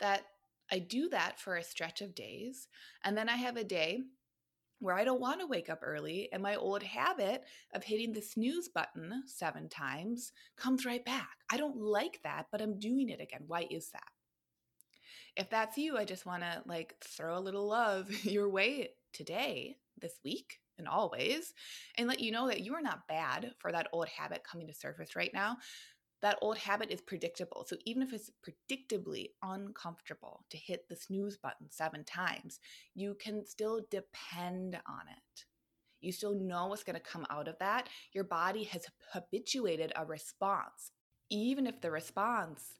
that 0.00 0.24
I 0.70 0.78
do 0.78 1.08
that 1.10 1.38
for 1.38 1.56
a 1.56 1.62
stretch 1.62 2.00
of 2.00 2.14
days 2.14 2.68
and 3.04 3.16
then 3.16 3.28
I 3.28 3.36
have 3.36 3.56
a 3.56 3.64
day 3.64 4.02
where 4.82 4.96
I 4.96 5.04
don't 5.04 5.20
want 5.20 5.40
to 5.40 5.46
wake 5.46 5.70
up 5.70 5.80
early 5.82 6.28
and 6.32 6.42
my 6.42 6.56
old 6.56 6.82
habit 6.82 7.44
of 7.72 7.84
hitting 7.84 8.12
the 8.12 8.20
snooze 8.20 8.68
button 8.68 9.22
seven 9.26 9.68
times 9.68 10.32
comes 10.56 10.84
right 10.84 11.04
back. 11.04 11.30
I 11.50 11.56
don't 11.56 11.76
like 11.76 12.18
that, 12.24 12.46
but 12.50 12.60
I'm 12.60 12.80
doing 12.80 13.08
it 13.08 13.20
again. 13.20 13.44
Why 13.46 13.66
is 13.70 13.90
that? 13.90 14.02
If 15.36 15.48
that's 15.50 15.78
you, 15.78 15.96
I 15.96 16.04
just 16.04 16.26
want 16.26 16.42
to 16.42 16.62
like 16.66 16.96
throw 17.02 17.38
a 17.38 17.40
little 17.40 17.68
love 17.68 18.10
your 18.24 18.50
way 18.50 18.90
today, 19.12 19.76
this 20.00 20.18
week, 20.24 20.58
and 20.78 20.88
always, 20.88 21.54
and 21.96 22.08
let 22.08 22.20
you 22.20 22.32
know 22.32 22.48
that 22.48 22.62
you 22.62 22.74
are 22.74 22.82
not 22.82 23.06
bad 23.06 23.52
for 23.58 23.70
that 23.70 23.86
old 23.92 24.08
habit 24.08 24.42
coming 24.42 24.66
to 24.66 24.74
surface 24.74 25.14
right 25.14 25.30
now. 25.32 25.58
That 26.22 26.38
old 26.40 26.56
habit 26.56 26.90
is 26.90 27.00
predictable. 27.00 27.66
So 27.66 27.76
even 27.84 28.02
if 28.02 28.12
it's 28.12 28.30
predictably 28.46 29.30
uncomfortable 29.42 30.44
to 30.50 30.56
hit 30.56 30.88
the 30.88 30.96
snooze 30.96 31.36
button 31.36 31.66
seven 31.68 32.04
times, 32.04 32.60
you 32.94 33.16
can 33.20 33.44
still 33.44 33.80
depend 33.90 34.76
on 34.86 35.02
it. 35.10 35.44
You 36.00 36.12
still 36.12 36.34
know 36.34 36.66
what's 36.66 36.84
going 36.84 36.94
to 36.94 37.00
come 37.00 37.26
out 37.28 37.48
of 37.48 37.58
that. 37.58 37.88
Your 38.12 38.24
body 38.24 38.64
has 38.64 38.86
habituated 39.12 39.92
a 39.96 40.04
response, 40.04 40.92
even 41.28 41.66
if 41.66 41.80
the 41.80 41.90
response 41.90 42.78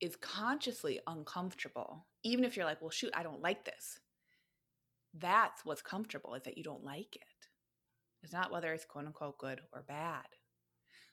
is 0.00 0.16
consciously 0.16 0.98
uncomfortable. 1.06 2.06
Even 2.24 2.44
if 2.44 2.56
you're 2.56 2.66
like, 2.66 2.80
well, 2.80 2.90
shoot, 2.90 3.12
I 3.14 3.22
don't 3.22 3.42
like 3.42 3.64
this. 3.64 4.00
That's 5.14 5.64
what's 5.64 5.82
comfortable, 5.82 6.34
is 6.34 6.42
that 6.44 6.58
you 6.58 6.64
don't 6.64 6.84
like 6.84 7.14
it. 7.14 7.22
It's 8.22 8.32
not 8.32 8.50
whether 8.50 8.72
it's 8.72 8.84
quote 8.84 9.06
unquote 9.06 9.38
good 9.38 9.60
or 9.72 9.84
bad. 9.86 10.26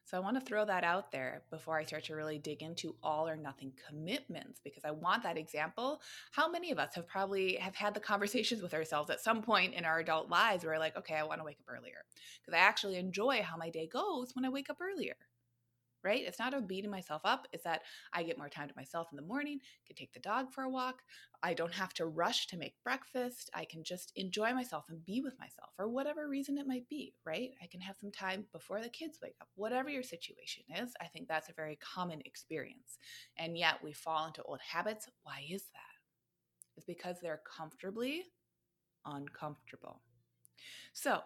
So 0.09 0.17
I 0.17 0.21
want 0.21 0.39
to 0.39 0.41
throw 0.43 0.65
that 0.65 0.83
out 0.83 1.11
there 1.11 1.43
before 1.51 1.77
I 1.77 1.83
start 1.83 2.05
to 2.05 2.15
really 2.15 2.39
dig 2.39 2.63
into 2.63 2.95
all 3.03 3.29
or 3.29 3.37
nothing 3.37 3.71
commitments 3.87 4.59
because 4.63 4.83
I 4.83 4.89
want 4.89 5.21
that 5.21 5.37
example. 5.37 6.01
How 6.31 6.49
many 6.49 6.71
of 6.71 6.79
us 6.79 6.95
have 6.95 7.07
probably 7.07 7.57
have 7.57 7.75
had 7.75 7.93
the 7.93 7.99
conversations 7.99 8.63
with 8.63 8.73
ourselves 8.73 9.11
at 9.11 9.21
some 9.21 9.43
point 9.43 9.75
in 9.75 9.85
our 9.85 9.99
adult 9.99 10.27
lives 10.27 10.63
where 10.63 10.73
we're 10.73 10.79
like, 10.79 10.97
okay, 10.97 11.13
I 11.13 11.21
want 11.21 11.41
to 11.41 11.45
wake 11.45 11.59
up 11.59 11.71
earlier 11.71 12.05
because 12.41 12.55
I 12.55 12.61
actually 12.63 12.95
enjoy 12.95 13.43
how 13.43 13.55
my 13.55 13.69
day 13.69 13.85
goes 13.85 14.31
when 14.33 14.45
I 14.45 14.49
wake 14.49 14.71
up 14.71 14.77
earlier 14.81 15.13
right? 16.03 16.21
It's 16.25 16.39
not 16.39 16.53
a 16.53 16.61
beating 16.61 16.91
myself 16.91 17.21
up. 17.25 17.47
It's 17.51 17.63
that 17.63 17.81
I 18.13 18.23
get 18.23 18.37
more 18.37 18.49
time 18.49 18.67
to 18.67 18.73
myself 18.75 19.07
in 19.11 19.15
the 19.15 19.21
morning, 19.21 19.59
can 19.85 19.95
take 19.95 20.13
the 20.13 20.19
dog 20.19 20.51
for 20.51 20.63
a 20.63 20.69
walk. 20.69 21.01
I 21.41 21.53
don't 21.53 21.73
have 21.73 21.93
to 21.95 22.05
rush 22.05 22.47
to 22.47 22.57
make 22.57 22.75
breakfast. 22.83 23.49
I 23.53 23.65
can 23.65 23.83
just 23.83 24.11
enjoy 24.15 24.53
myself 24.53 24.85
and 24.89 25.05
be 25.05 25.21
with 25.21 25.39
myself 25.39 25.69
for 25.75 25.87
whatever 25.87 26.27
reason 26.27 26.57
it 26.57 26.67
might 26.67 26.87
be, 26.89 27.13
right? 27.25 27.51
I 27.61 27.67
can 27.67 27.81
have 27.81 27.97
some 27.99 28.11
time 28.11 28.45
before 28.51 28.81
the 28.81 28.89
kids 28.89 29.19
wake 29.21 29.35
up. 29.41 29.47
Whatever 29.55 29.89
your 29.89 30.03
situation 30.03 30.63
is, 30.75 30.93
I 31.01 31.05
think 31.05 31.27
that's 31.27 31.49
a 31.49 31.53
very 31.53 31.77
common 31.77 32.21
experience. 32.25 32.97
And 33.37 33.57
yet 33.57 33.83
we 33.83 33.93
fall 33.93 34.27
into 34.27 34.43
old 34.43 34.59
habits. 34.61 35.07
Why 35.23 35.45
is 35.49 35.63
that? 35.63 35.89
It's 36.75 36.85
because 36.85 37.17
they're 37.21 37.41
comfortably 37.57 38.23
uncomfortable. 39.05 40.01
So, 40.93 41.21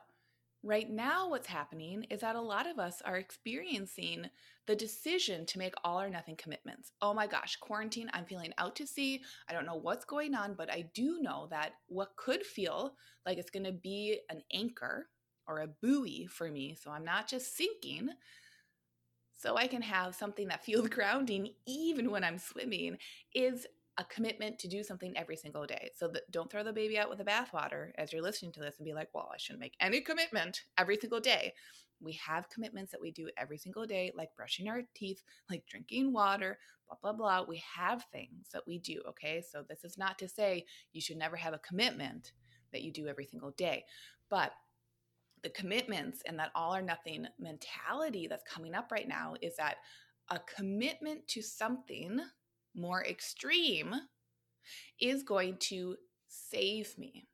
Right 0.66 0.90
now, 0.90 1.30
what's 1.30 1.48
happening 1.48 2.06
is 2.10 2.22
that 2.22 2.38
a 2.38 2.42
lot 2.42 2.70
of 2.70 2.80
us 2.80 3.02
are 3.04 3.18
experiencing 3.18 4.30
the 4.66 4.78
decision 4.78 5.46
to 5.48 5.60
make 5.60 5.74
all 5.84 6.00
or 6.00 6.10
nothing 6.10 6.38
commitments. 6.38 6.94
Oh 7.02 7.14
my 7.14 7.28
gosh, 7.28 7.58
quarantine, 7.58 8.10
I'm 8.14 8.24
feeling 8.24 8.54
out 8.58 8.78
to 8.78 8.88
sea. 8.88 9.22
I 9.50 9.52
don't 9.52 9.66
know 9.66 9.76
what's 9.76 10.06
going 10.06 10.34
on, 10.34 10.54
but 10.54 10.72
I 10.72 10.86
do 10.94 11.20
know 11.22 11.48
that 11.50 11.74
what 11.88 12.16
could 12.16 12.46
feel 12.46 12.96
like 13.26 13.38
it's 13.38 13.50
going 13.50 13.66
to 13.66 13.74
be 13.74 14.22
an 14.30 14.42
anchor 14.54 15.10
or 15.48 15.60
a 15.60 15.68
buoy 15.68 16.28
for 16.28 16.50
me, 16.50 16.78
so 16.82 16.92
I'm 16.92 17.04
not 17.04 17.28
just 17.28 17.58
sinking, 17.58 18.12
so 19.38 19.58
I 19.58 19.68
can 19.68 19.82
have 19.82 20.16
something 20.16 20.48
that 20.48 20.64
feels 20.64 20.88
grounding 20.90 21.50
even 21.68 22.10
when 22.10 22.24
I'm 22.24 22.38
swimming, 22.38 23.00
is 23.36 23.68
a 23.98 24.04
commitment 24.06 24.58
to 24.60 24.68
do 24.68 24.84
something 24.84 25.16
every 25.16 25.36
single 25.36 25.66
day. 25.66 25.92
So 25.96 26.08
that 26.10 26.30
don't 26.32 26.52
throw 26.52 26.64
the 26.64 26.74
baby 26.74 26.98
out 26.98 27.10
with 27.10 27.20
the 27.20 27.24
bathwater 27.24 27.92
as 27.98 28.12
you're 28.12 28.24
listening 28.24 28.52
to 28.54 28.60
this 28.60 28.78
and 28.78 28.86
be 28.86 28.94
like, 28.94 29.10
well, 29.14 29.30
I 29.32 29.38
shouldn't 29.38 29.62
make 29.62 29.76
any 29.80 30.02
commitment 30.02 30.64
every 30.78 30.98
single 30.98 31.20
day. 31.20 31.54
We 32.02 32.14
have 32.14 32.50
commitments 32.50 32.92
that 32.92 33.02
we 33.02 33.12
do 33.12 33.30
every 33.38 33.58
single 33.58 33.86
day, 33.86 34.12
like 34.16 34.36
brushing 34.36 34.68
our 34.68 34.82
teeth, 34.96 35.22
like 35.50 35.66
drinking 35.68 36.12
water, 36.12 36.58
blah, 36.88 36.98
blah, 37.02 37.14
blah. 37.14 37.46
We 37.48 37.64
have 37.76 38.06
things 38.12 38.48
that 38.52 38.66
we 38.68 38.80
do. 38.80 39.02
Okay. 39.10 39.44
So 39.48 39.64
this 39.68 39.84
is 39.84 39.98
not 39.98 40.18
to 40.20 40.28
say 40.28 40.66
you 40.92 41.00
should 41.00 41.18
never 41.18 41.36
have 41.36 41.54
a 41.54 41.60
commitment 41.60 42.34
that 42.72 42.82
you 42.82 42.92
do 42.92 43.08
every 43.08 43.26
single 43.26 43.52
day. 43.52 43.86
But 44.30 44.52
the 45.44 45.50
commitments 45.50 46.24
and 46.26 46.40
that 46.40 46.52
all 46.56 46.74
or 46.74 46.82
nothing 46.82 47.28
mentality 47.38 48.28
that's 48.28 48.44
coming 48.52 48.74
up 48.74 48.92
right 48.92 49.08
now 49.08 49.36
is 49.42 49.56
that 49.58 49.76
a 50.30 50.40
commitment 50.40 51.28
to 51.28 51.42
something 51.42 52.20
more 52.76 53.04
extreme 53.04 53.94
is 55.00 55.24
going 55.24 55.58
to 55.58 55.96
save 56.28 56.98
me. 56.98 57.28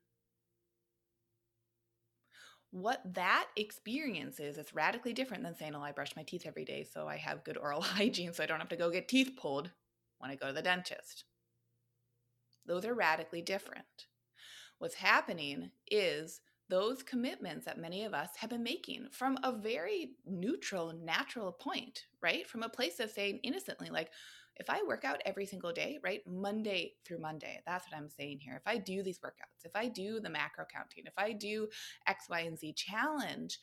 What 2.71 3.01
that 3.13 3.47
experience 3.55 4.39
is, 4.39 4.57
it's 4.57 4.75
radically 4.75 5.13
different 5.13 5.43
than 5.43 5.55
saying, 5.55 5.73
Oh, 5.75 5.81
I 5.81 5.91
brush 5.91 6.15
my 6.15 6.23
teeth 6.23 6.43
every 6.45 6.65
day, 6.65 6.83
so 6.83 7.07
I 7.07 7.17
have 7.17 7.43
good 7.43 7.57
oral 7.57 7.81
hygiene, 7.81 8.33
so 8.33 8.43
I 8.43 8.45
don't 8.45 8.59
have 8.59 8.69
to 8.69 8.75
go 8.75 8.91
get 8.91 9.07
teeth 9.07 9.31
pulled 9.37 9.71
when 10.19 10.29
I 10.29 10.35
go 10.35 10.47
to 10.47 10.53
the 10.53 10.61
dentist. 10.61 11.23
Those 12.65 12.85
are 12.85 12.93
radically 12.93 13.41
different. 13.41 14.07
What's 14.77 14.95
happening 14.95 15.71
is 15.89 16.41
those 16.69 17.03
commitments 17.03 17.65
that 17.65 17.79
many 17.79 18.05
of 18.05 18.13
us 18.13 18.29
have 18.37 18.49
been 18.49 18.63
making 18.63 19.07
from 19.11 19.37
a 19.43 19.51
very 19.51 20.11
neutral, 20.25 20.93
natural 20.93 21.51
point, 21.51 22.05
right? 22.21 22.47
From 22.47 22.63
a 22.63 22.69
place 22.69 22.99
of 22.99 23.09
saying 23.09 23.39
innocently, 23.43 23.89
like, 23.89 24.11
if 24.57 24.69
I 24.69 24.83
work 24.85 25.05
out 25.05 25.21
every 25.25 25.45
single 25.45 25.71
day, 25.71 25.99
right, 26.03 26.21
Monday 26.27 26.93
through 27.05 27.19
Monday, 27.19 27.61
that's 27.65 27.85
what 27.89 27.97
I'm 27.97 28.09
saying 28.09 28.39
here. 28.41 28.55
If 28.55 28.67
I 28.67 28.77
do 28.77 29.01
these 29.01 29.19
workouts, 29.19 29.63
if 29.63 29.71
I 29.73 29.87
do 29.87 30.19
the 30.19 30.29
macro 30.29 30.65
counting, 30.71 31.05
if 31.05 31.13
I 31.17 31.31
do 31.31 31.69
X, 32.07 32.25
Y, 32.29 32.41
and 32.41 32.59
Z 32.59 32.73
challenge, 32.73 33.57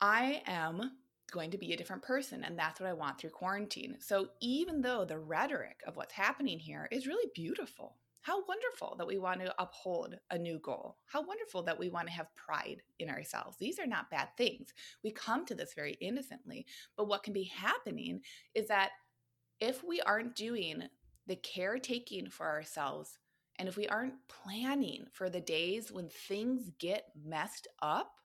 I 0.00 0.42
am 0.46 0.92
going 1.30 1.50
to 1.50 1.58
be 1.58 1.72
a 1.72 1.76
different 1.76 2.02
person. 2.02 2.44
And 2.44 2.58
that's 2.58 2.80
what 2.80 2.88
I 2.88 2.94
want 2.94 3.18
through 3.18 3.30
quarantine. 3.30 3.96
So 4.00 4.28
even 4.40 4.80
though 4.80 5.04
the 5.04 5.18
rhetoric 5.18 5.80
of 5.86 5.96
what's 5.96 6.14
happening 6.14 6.58
here 6.58 6.88
is 6.90 7.06
really 7.06 7.30
beautiful, 7.34 7.96
how 8.24 8.42
wonderful 8.46 8.94
that 8.96 9.06
we 9.06 9.18
want 9.18 9.40
to 9.40 9.54
uphold 9.60 10.14
a 10.30 10.38
new 10.38 10.58
goal. 10.58 10.96
How 11.04 11.22
wonderful 11.22 11.62
that 11.64 11.78
we 11.78 11.90
want 11.90 12.06
to 12.06 12.12
have 12.14 12.34
pride 12.34 12.80
in 12.98 13.10
ourselves. 13.10 13.58
These 13.58 13.78
are 13.78 13.86
not 13.86 14.10
bad 14.10 14.28
things. 14.38 14.72
We 15.02 15.10
come 15.10 15.44
to 15.44 15.54
this 15.54 15.74
very 15.74 15.98
innocently. 16.00 16.64
But 16.96 17.06
what 17.06 17.22
can 17.22 17.34
be 17.34 17.52
happening 17.54 18.22
is 18.54 18.66
that 18.68 18.92
if 19.60 19.84
we 19.84 20.00
aren't 20.00 20.36
doing 20.36 20.84
the 21.26 21.36
caretaking 21.36 22.30
for 22.30 22.48
ourselves, 22.48 23.18
and 23.58 23.68
if 23.68 23.76
we 23.76 23.88
aren't 23.88 24.14
planning 24.26 25.04
for 25.12 25.28
the 25.28 25.42
days 25.42 25.92
when 25.92 26.08
things 26.08 26.70
get 26.78 27.04
messed 27.22 27.68
up, 27.82 28.20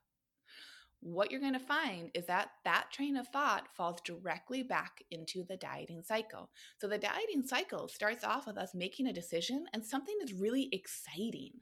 what 1.00 1.30
you're 1.30 1.40
going 1.40 1.54
to 1.54 1.58
find 1.58 2.10
is 2.14 2.26
that 2.26 2.50
that 2.64 2.88
train 2.92 3.16
of 3.16 3.28
thought 3.28 3.68
falls 3.74 4.00
directly 4.04 4.62
back 4.62 5.02
into 5.10 5.44
the 5.48 5.56
dieting 5.56 6.02
cycle. 6.02 6.50
So 6.78 6.88
the 6.88 6.98
dieting 6.98 7.42
cycle 7.42 7.88
starts 7.88 8.22
off 8.22 8.46
with 8.46 8.58
us 8.58 8.74
making 8.74 9.06
a 9.06 9.12
decision 9.12 9.64
and 9.72 9.84
something 9.84 10.16
is 10.22 10.34
really 10.34 10.68
exciting, 10.72 11.52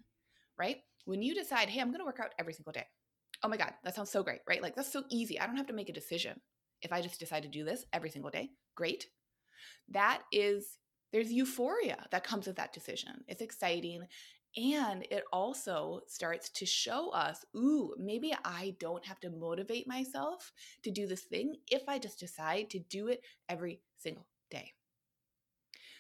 right? 0.59 0.79
When 1.05 1.23
you 1.23 1.35
decide, 1.35 1.69
hey, 1.69 1.81
I'm 1.81 1.89
going 1.89 2.01
to 2.01 2.07
work 2.07 2.21
out 2.21 2.35
every 2.39 2.53
single 2.53 2.73
day. 2.73 2.87
Oh 3.43 3.49
my 3.49 3.57
God, 3.57 3.73
that 3.85 3.95
sounds 3.95 4.11
so 4.11 4.23
great, 4.23 4.41
right? 4.49 4.63
Like 4.63 4.75
that's 4.75 4.93
so 4.93 5.05
easy. 5.11 5.39
I 5.39 5.47
don't 5.47 5.57
have 5.57 5.69
to 5.69 5.73
make 5.73 5.89
a 5.89 5.93
decision. 5.95 6.41
If 6.83 6.93
I 6.93 7.01
just 7.01 7.21
decide 7.21 7.45
to 7.45 7.49
do 7.49 7.65
this 7.65 7.85
every 7.93 8.11
single 8.11 8.31
day, 8.31 8.51
great 8.75 9.07
that 9.91 10.23
is 10.33 10.79
there's 11.13 11.33
euphoria 11.33 12.07
that 12.11 12.25
comes 12.25 12.47
with 12.47 12.57
that 12.57 12.73
decision. 12.73 13.25
It's 13.27 13.43
exciting. 13.43 14.03
And 14.57 15.07
it 15.11 15.25
also 15.33 16.01
starts 16.07 16.49
to 16.51 16.67
show 16.67 17.11
us, 17.11 17.45
ooh, 17.55 17.95
maybe 17.99 18.35
I 18.45 18.75
don't 18.81 19.05
have 19.07 19.21
to 19.21 19.31
motivate 19.31 19.87
myself 19.87 20.53
to 20.83 20.91
do 20.91 21.07
this 21.07 21.23
thing 21.23 21.57
if 21.71 21.83
I 21.89 21.99
just 21.99 22.19
decide 22.19 22.71
to 22.71 22.79
do 22.79 23.09
it 23.09 23.23
every 23.49 23.81
single 23.99 24.27
day. 24.51 24.73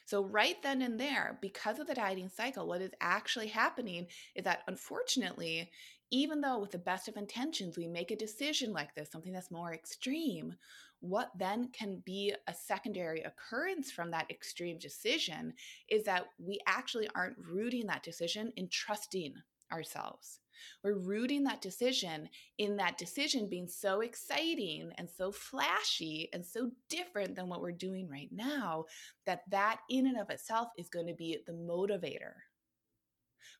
So, 0.07 0.25
right 0.25 0.61
then 0.62 0.81
and 0.81 0.99
there, 0.99 1.38
because 1.43 1.78
of 1.78 1.87
the 1.87 1.95
dieting 1.95 2.31
cycle, 2.31 2.67
what 2.67 2.81
is 2.81 2.93
actually 3.00 3.49
happening 3.49 4.07
is 4.35 4.45
that 4.45 4.62
unfortunately, 4.67 5.71
even 6.11 6.40
though 6.40 6.59
with 6.59 6.71
the 6.71 6.78
best 6.78 7.09
of 7.09 7.17
intentions 7.19 7.76
we 7.76 7.87
make 7.87 8.11
a 8.11 8.17
decision 8.17 8.73
like 8.73 8.95
this, 8.95 9.11
something 9.11 9.33
that's 9.33 9.50
more 9.50 9.75
extreme, 9.75 10.55
what 11.00 11.31
then 11.38 11.69
can 11.73 12.02
be 12.05 12.35
a 12.47 12.55
secondary 12.55 13.23
occurrence 13.23 13.90
from 13.90 14.11
that 14.11 14.31
extreme 14.31 14.78
decision 14.78 15.52
is 15.88 16.05
that 16.05 16.26
we 16.38 16.59
actually 16.67 17.09
aren't 17.14 17.37
rooting 17.38 17.87
that 17.87 18.02
decision 18.02 18.52
in 18.57 18.69
trusting 18.69 19.35
ourselves. 19.73 20.40
We're 20.83 20.99
rooting 20.99 21.45
that 21.45 21.62
decision 21.62 22.28
in 22.59 22.76
that 22.78 22.99
decision 22.99 23.49
being 23.49 23.69
so 23.69 24.00
exciting 24.00 24.90
and 24.99 25.09
so 25.09 25.31
flashy 25.31 26.28
and 26.33 26.45
so 26.45 26.71
different 26.88 27.37
than 27.37 27.49
what 27.49 27.61
we're 27.61 27.73
doing 27.73 28.09
right 28.09 28.31
now 28.33 28.87
that 29.25 29.43
that 29.50 29.81
in 29.88 30.07
and 30.07 30.19
of 30.19 30.31
itself 30.31 30.69
is 30.76 30.88
going 30.88 31.07
to 31.07 31.14
be 31.14 31.38
the 31.47 31.52
motivator 31.52 32.33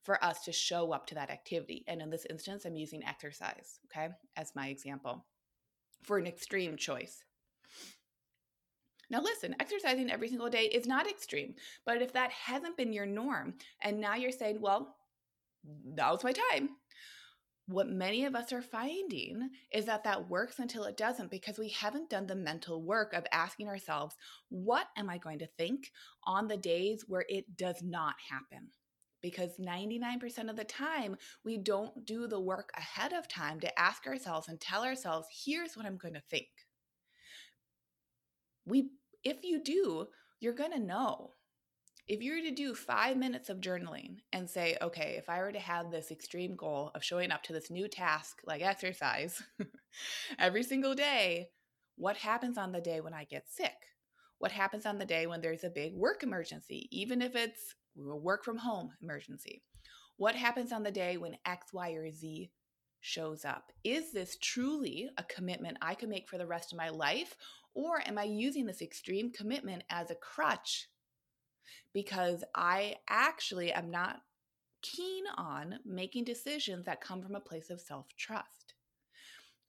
for 0.03 0.23
us 0.25 0.45
to 0.45 0.53
show 0.53 0.93
up 0.93 1.07
to 1.07 1.15
that 1.15 1.31
activity. 1.31 1.85
And 1.87 2.01
in 2.01 2.11
this 2.11 2.27
instance, 2.31 2.65
I'm 2.65 2.75
using 2.75 3.05
exercise, 3.05 3.79
okay, 3.87 4.09
as 4.37 4.53
my 4.55 4.69
example 4.69 5.25
for 6.03 6.19
an 6.19 6.27
extreme 6.27 6.77
choice. 6.77 7.25
Now, 9.11 9.23
listen, 9.23 9.57
exercising 9.59 10.11
every 10.11 10.29
single 10.29 10.51
day 10.51 10.65
is 10.65 10.87
not 10.87 11.09
extreme, 11.09 11.55
but 11.87 12.03
if 12.03 12.13
that 12.13 12.31
hasn't 12.31 12.77
been 12.77 12.93
your 12.93 13.07
norm, 13.07 13.55
and 13.83 14.01
now 14.01 14.17
you're 14.17 14.31
saying, 14.31 14.61
well, 14.61 14.97
now's 15.85 16.25
my 16.25 16.33
time, 16.33 16.71
what 17.69 17.89
many 17.89 18.25
of 18.25 18.35
us 18.35 18.53
are 18.53 18.63
finding 18.63 19.51
is 19.73 19.85
that 19.85 20.05
that 20.05 20.29
works 20.29 20.59
until 20.59 20.85
it 20.85 20.97
doesn't 20.97 21.31
because 21.31 21.59
we 21.59 21.69
haven't 21.69 22.09
done 22.09 22.27
the 22.27 22.35
mental 22.35 22.83
work 22.83 23.13
of 23.13 23.27
asking 23.31 23.69
ourselves, 23.69 24.17
what 24.49 24.89
am 24.97 25.11
I 25.11 25.19
going 25.19 25.39
to 25.41 25.49
think 25.59 25.91
on 26.25 26.49
the 26.49 26.57
days 26.57 27.05
where 27.07 27.27
it 27.29 27.57
does 27.57 27.83
not 27.83 28.15
happen? 28.31 28.69
Because 29.21 29.51
99% 29.59 30.49
of 30.49 30.57
the 30.57 30.65
time, 30.65 31.17
we 31.45 31.59
don't 31.59 32.07
do 32.07 32.27
the 32.27 32.41
work 32.41 32.71
ahead 32.77 33.13
of 33.13 33.29
time 33.29 33.61
to 33.61 33.79
ask 33.79 34.07
ourselves 34.07 34.49
and 34.49 34.61
tell 34.61 34.85
ourselves, 34.85 35.29
here's 35.45 35.77
what 35.77 35.85
I'm 35.85 35.99
going 35.99 36.15
to 36.15 36.23
think. 36.31 36.47
We, 38.69 38.91
if 39.25 39.39
you 39.43 39.63
do, 39.63 40.09
you're 40.41 40.53
going 40.53 40.73
to 40.73 40.79
know 40.79 41.33
if 42.07 42.23
you 42.23 42.33
were 42.33 42.41
to 42.41 42.55
do 42.55 42.75
five 42.75 43.17
minutes 43.17 43.51
of 43.51 43.61
journaling 43.61 44.19
and 44.33 44.49
say, 44.49 44.77
okay, 44.81 45.17
if 45.19 45.29
I 45.29 45.41
were 45.41 45.53
to 45.53 45.59
have 45.59 45.91
this 45.91 46.11
extreme 46.11 46.57
goal 46.57 46.91
of 46.95 47.05
showing 47.05 47.31
up 47.31 47.43
to 47.45 47.53
this 47.53 47.71
new 47.71 47.87
task 47.87 48.41
like 48.47 48.63
exercise 48.63 49.43
every 50.39 50.63
single 50.63 50.95
day, 50.95 51.49
what 51.97 52.17
happens 52.17 52.57
on 52.57 52.73
the 52.73 52.81
day 52.81 53.01
when 53.01 53.13
I 53.13 53.25
get 53.25 53.51
sick? 53.51 53.75
What 54.39 54.53
happens 54.53 54.87
on 54.87 54.99
the 54.99 55.05
day 55.05 55.27
when 55.27 55.41
there's 55.41 55.65
a 55.65 55.71
big 55.71 55.95
work 55.95 56.23
emergency, 56.23 56.89
even 56.93 57.21
if 57.21 57.35
it's 57.35 57.75
a 57.99 58.17
work 58.17 58.45
from 58.45 58.57
home 58.57 58.91
emergency? 59.03 59.63
What 60.17 60.35
happens 60.35 60.73
on 60.73 60.83
the 60.83 60.91
day 60.91 61.17
when 61.17 61.37
X, 61.45 61.73
Y, 61.73 61.91
or 61.91 62.11
Z 62.11 62.51
shows 63.01 63.45
up? 63.45 63.71
Is 63.85 64.13
this 64.13 64.39
truly 64.41 65.11
a 65.19 65.25
commitment 65.25 65.77
I 65.83 65.95
can 65.95 66.09
make 66.09 66.29
for 66.29 66.39
the 66.39 66.47
rest 66.47 66.73
of 66.73 66.79
my 66.79 66.89
life? 66.89 67.37
Or 67.79 68.03
am 68.09 68.19
I 68.19 68.25
using 68.25 68.67
this 68.67 68.83
extreme 68.83 69.31
commitment 69.31 69.85
as 69.89 70.11
a 70.11 70.17
crutch 70.17 70.89
because 71.95 72.43
I 72.53 72.97
actually 73.09 73.73
am 73.73 73.89
not 73.89 74.17
keen 74.83 75.23
on 75.37 75.79
making 75.87 76.25
decisions 76.25 76.87
that 76.87 77.01
come 77.01 77.23
from 77.23 77.37
a 77.37 77.41
place 77.41 77.71
of 77.71 77.81
self 77.81 78.09
trust. 78.17 78.75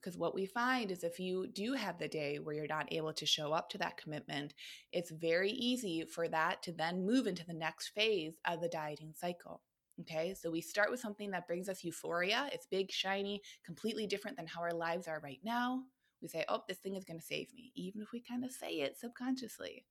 Because 0.02 0.18
what 0.18 0.34
we 0.34 0.48
find 0.48 0.90
is 0.90 1.04
if 1.04 1.20
you 1.20 1.50
do 1.54 1.74
have 1.74 2.00
the 2.00 2.08
day 2.08 2.40
where 2.40 2.56
you're 2.56 2.66
not 2.66 2.92
able 2.92 3.14
to 3.14 3.28
show 3.28 3.54
up 3.54 3.70
to 3.70 3.78
that 3.78 3.98
commitment, 3.98 4.56
it's 4.92 5.12
very 5.12 5.52
easy 5.52 6.04
for 6.04 6.28
that 6.30 6.64
to 6.64 6.72
then 6.72 7.06
move 7.06 7.28
into 7.28 7.46
the 7.46 7.54
next 7.54 7.90
phase 7.90 8.40
of 8.44 8.60
the 8.60 8.70
dieting 8.70 9.14
cycle. 9.16 9.62
Okay, 10.02 10.34
so 10.34 10.50
we 10.50 10.62
start 10.62 10.90
with 10.90 11.00
something 11.00 11.30
that 11.30 11.46
brings 11.46 11.70
us 11.70 11.84
euphoria. 11.84 12.50
It's 12.52 12.66
big, 12.66 12.90
shiny, 12.90 13.44
completely 13.64 14.08
different 14.08 14.36
than 14.36 14.48
how 14.48 14.62
our 14.62 14.74
lives 14.74 15.08
are 15.08 15.22
right 15.24 15.42
now. 15.44 15.84
We 16.22 16.28
say, 16.28 16.46
oh, 16.50 16.64
this 16.68 16.78
thing 16.78 16.96
is 16.96 17.06
going 17.06 17.20
to 17.20 17.26
save 17.26 17.54
me, 17.54 17.72
even 17.76 18.02
if 18.02 18.12
we 18.12 18.20
kind 18.22 18.44
of 18.44 18.52
say 18.52 18.72
it 18.80 18.98
subconsciously 18.98 19.86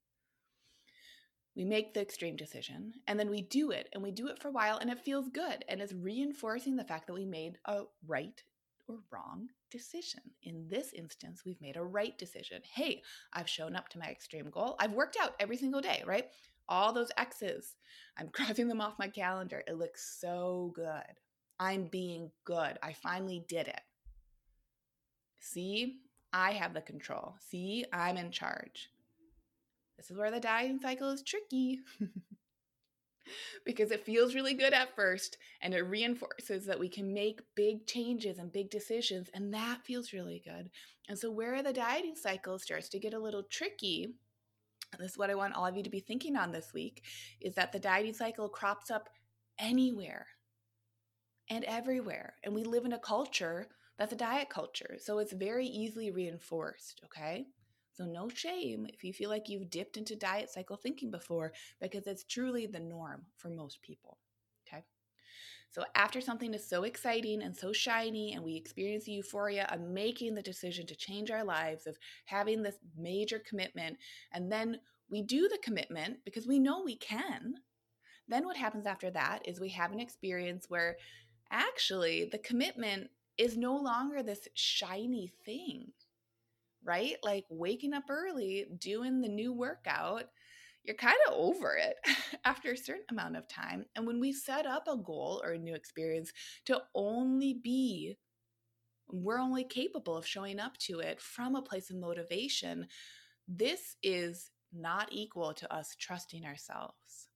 we 1.59 1.65
make 1.65 1.93
the 1.93 2.01
extreme 2.01 2.37
decision 2.37 2.93
and 3.09 3.19
then 3.19 3.29
we 3.29 3.43
do 3.43 3.73
it 3.73 3.89
and 3.93 4.01
we 4.01 4.13
do 4.13 4.29
it 4.29 4.39
for 4.41 4.47
a 4.47 4.53
while 4.53 4.79
and 4.79 4.89
it 4.91 5.01
feels 5.01 5.29
good 5.29 5.65
and 5.69 5.81
it's 5.81 5.93
reinforcing 5.93 6.77
the 6.77 6.85
fact 6.85 7.09
that 7.09 7.15
we 7.15 7.25
made 7.25 7.59
a 7.65 7.81
right 8.07 8.41
or 8.87 9.01
wrong 9.11 9.49
decision. 9.69 10.21
In 10.45 10.69
this 10.69 10.93
instance, 10.93 11.43
we've 11.45 11.61
made 11.61 11.77
a 11.77 11.83
right 11.83 12.17
decision. 12.17 12.63
Hey, 12.63 13.03
I've 13.33 13.49
shown 13.49 13.75
up 13.75 13.89
to 13.89 13.99
my 13.99 14.07
extreme 14.07 14.49
goal. 14.51 14.77
I've 14.79 14.93
worked 14.93 15.17
out 15.21 15.35
every 15.41 15.57
single 15.57 15.81
day, 15.81 16.05
right? 16.07 16.27
All 16.69 16.93
those 16.93 17.11
X's, 17.17 17.75
I'm 18.17 18.29
crossing 18.33 18.69
them 18.69 18.81
off 18.81 18.99
my 19.01 19.09
calendar. 19.09 19.65
It 19.67 19.79
looks 19.79 20.17
so 20.21 20.73
good. 20.77 21.19
I'm 21.59 21.87
being 21.87 22.31
good. 22.45 22.79
I 22.85 22.93
finally 22.93 23.45
did 23.49 23.67
it. 23.67 23.81
See, 25.41 26.03
I 26.33 26.53
have 26.53 26.75
the 26.75 26.81
control. 26.81 27.37
See, 27.41 27.85
I'm 27.93 28.17
in 28.17 28.31
charge. 28.31 28.91
This 29.97 30.11
is 30.11 30.17
where 30.17 30.31
the 30.31 30.41
dieting 30.41 30.79
cycle 30.81 31.11
is 31.11 31.23
tricky. 31.23 31.81
because 33.65 33.91
it 33.91 34.05
feels 34.05 34.35
really 34.35 34.55
good 34.55 34.73
at 34.73 34.95
first 34.95 35.37
and 35.61 35.75
it 35.75 35.83
reinforces 35.83 36.67
that 36.67 36.79
we 36.79 36.89
can 36.89 37.13
make 37.13 37.41
big 37.55 37.87
changes 37.87 38.39
and 38.39 38.53
big 38.53 38.71
decisions 38.71 39.29
and 39.35 39.53
that 39.53 39.85
feels 39.85 40.13
really 40.13 40.43
good. 40.45 40.71
And 41.09 41.19
so 41.19 41.31
where 41.31 41.63
the 41.63 41.73
dieting 41.73 42.17
cycle 42.17 42.59
starts 42.59 42.89
to 42.91 42.99
get 42.99 43.15
a 43.15 43.19
little 43.19 43.43
tricky, 43.43 44.15
and 44.93 45.03
this 45.03 45.13
is 45.13 45.19
what 45.19 45.31
I 45.31 45.35
want 45.35 45.55
all 45.55 45.67
of 45.67 45.77
you 45.77 45.83
to 45.83 45.91
be 45.91 46.01
thinking 46.01 46.37
on 46.37 46.53
this 46.53 46.73
week, 46.75 47.03
is 47.41 47.55
that 47.55 47.73
the 47.73 47.79
dieting 47.79 48.15
cycle 48.15 48.49
crops 48.49 48.91
up 48.91 49.09
anywhere 49.59 50.27
and 51.51 51.65
everywhere. 51.65 52.35
And 52.45 52.55
we 52.55 52.63
live 52.63 52.85
in 52.85 52.93
a 52.93 52.99
culture 52.99 53.69
that's 53.99 54.13
a 54.13 54.17
diet 54.17 54.49
culture. 54.49 54.97
So 54.99 55.19
it's 55.19 55.33
very 55.33 55.67
easily 55.67 56.11
reinforced, 56.11 57.01
okay? 57.05 57.47
So, 57.99 58.05
no 58.05 58.29
shame 58.29 58.87
if 58.93 59.03
you 59.03 59.13
feel 59.13 59.29
like 59.29 59.49
you've 59.49 59.71
dipped 59.71 59.97
into 59.97 60.15
diet 60.15 60.51
cycle 60.51 60.77
thinking 60.77 61.11
before, 61.11 61.53
because 61.81 62.07
it's 62.07 62.23
truly 62.23 62.65
the 62.67 62.79
norm 62.79 63.27
for 63.37 63.49
most 63.49 63.83
people. 63.83 64.19
Okay. 64.69 64.85
So, 65.73 65.83
after 65.97 66.21
something 66.21 66.55
is 66.55 66.65
so 66.65 66.85
exciting 66.85 67.43
and 67.43 67.57
so 67.57 67.73
shiny, 67.73 68.35
and 68.35 68.45
we 68.45 68.55
experience 68.55 69.07
the 69.07 69.13
euphoria 69.13 69.67
of 69.73 69.81
making 69.81 70.37
the 70.37 70.43
decision 70.43 70.87
to 70.87 70.95
change 70.95 71.33
our 71.33 71.43
lives, 71.43 71.89
of 71.89 71.99
having 72.27 72.63
this 72.63 72.77
major 72.97 73.41
commitment, 73.41 73.97
and 74.33 74.51
then 74.51 74.79
we 75.11 75.21
do 75.21 75.49
the 75.49 75.59
commitment 75.61 76.19
because 76.25 76.47
we 76.47 76.61
know 76.61 76.85
we 76.85 76.97
can, 76.97 77.55
then 78.29 78.45
what 78.45 78.57
happens 78.57 78.87
after 78.87 79.11
that 79.11 79.41
is 79.49 79.59
we 79.59 79.71
have 79.71 79.91
an 79.91 80.01
experience 80.01 80.67
where 80.69 80.97
actually 81.51 82.29
the 82.31 82.39
commitment 82.39 83.09
is 83.39 83.57
no 83.57 83.77
longer 83.77 84.23
this 84.23 84.49
shiny 84.55 85.33
thing 85.45 85.93
right? 86.85 87.17
Like 87.23 87.45
waking 87.51 87.95
up 87.95 88.05
early, 88.09 88.67
doing 88.79 89.21
the 89.21 89.29
new 89.29 89.53
workout, 89.53 90.25
you're 90.85 90.97
kind 90.97 91.17
of 91.27 91.35
over 91.35 91.77
it 91.77 91.97
after 92.45 92.73
a 92.73 92.77
certain 92.77 93.05
amount 93.11 93.37
of 93.37 93.49
time. 93.49 93.85
And 93.97 94.07
when 94.07 94.21
we 94.21 94.33
set 94.33 94.67
up 94.67 94.89
a 94.89 94.97
goal 94.97 95.43
or 95.45 95.53
a 95.53 95.59
new 95.59 95.75
experience 95.75 96.33
to 96.67 96.81
only 96.95 97.55
be, 97.63 98.17
we're 99.11 99.41
only 99.41 99.65
capable 99.65 100.17
of 100.17 100.27
showing 100.27 100.61
up 100.61 100.77
to 100.79 101.01
it 101.01 101.21
from 101.21 101.55
a 101.55 101.63
place 101.63 101.91
of 101.91 101.97
motivation, 101.97 102.87
this 103.47 103.97
is 104.03 104.51
not 104.73 105.09
equal 105.11 105.55
to 105.55 105.75
us 105.75 105.97
trusting 105.99 106.45
ourselves. 106.45 107.29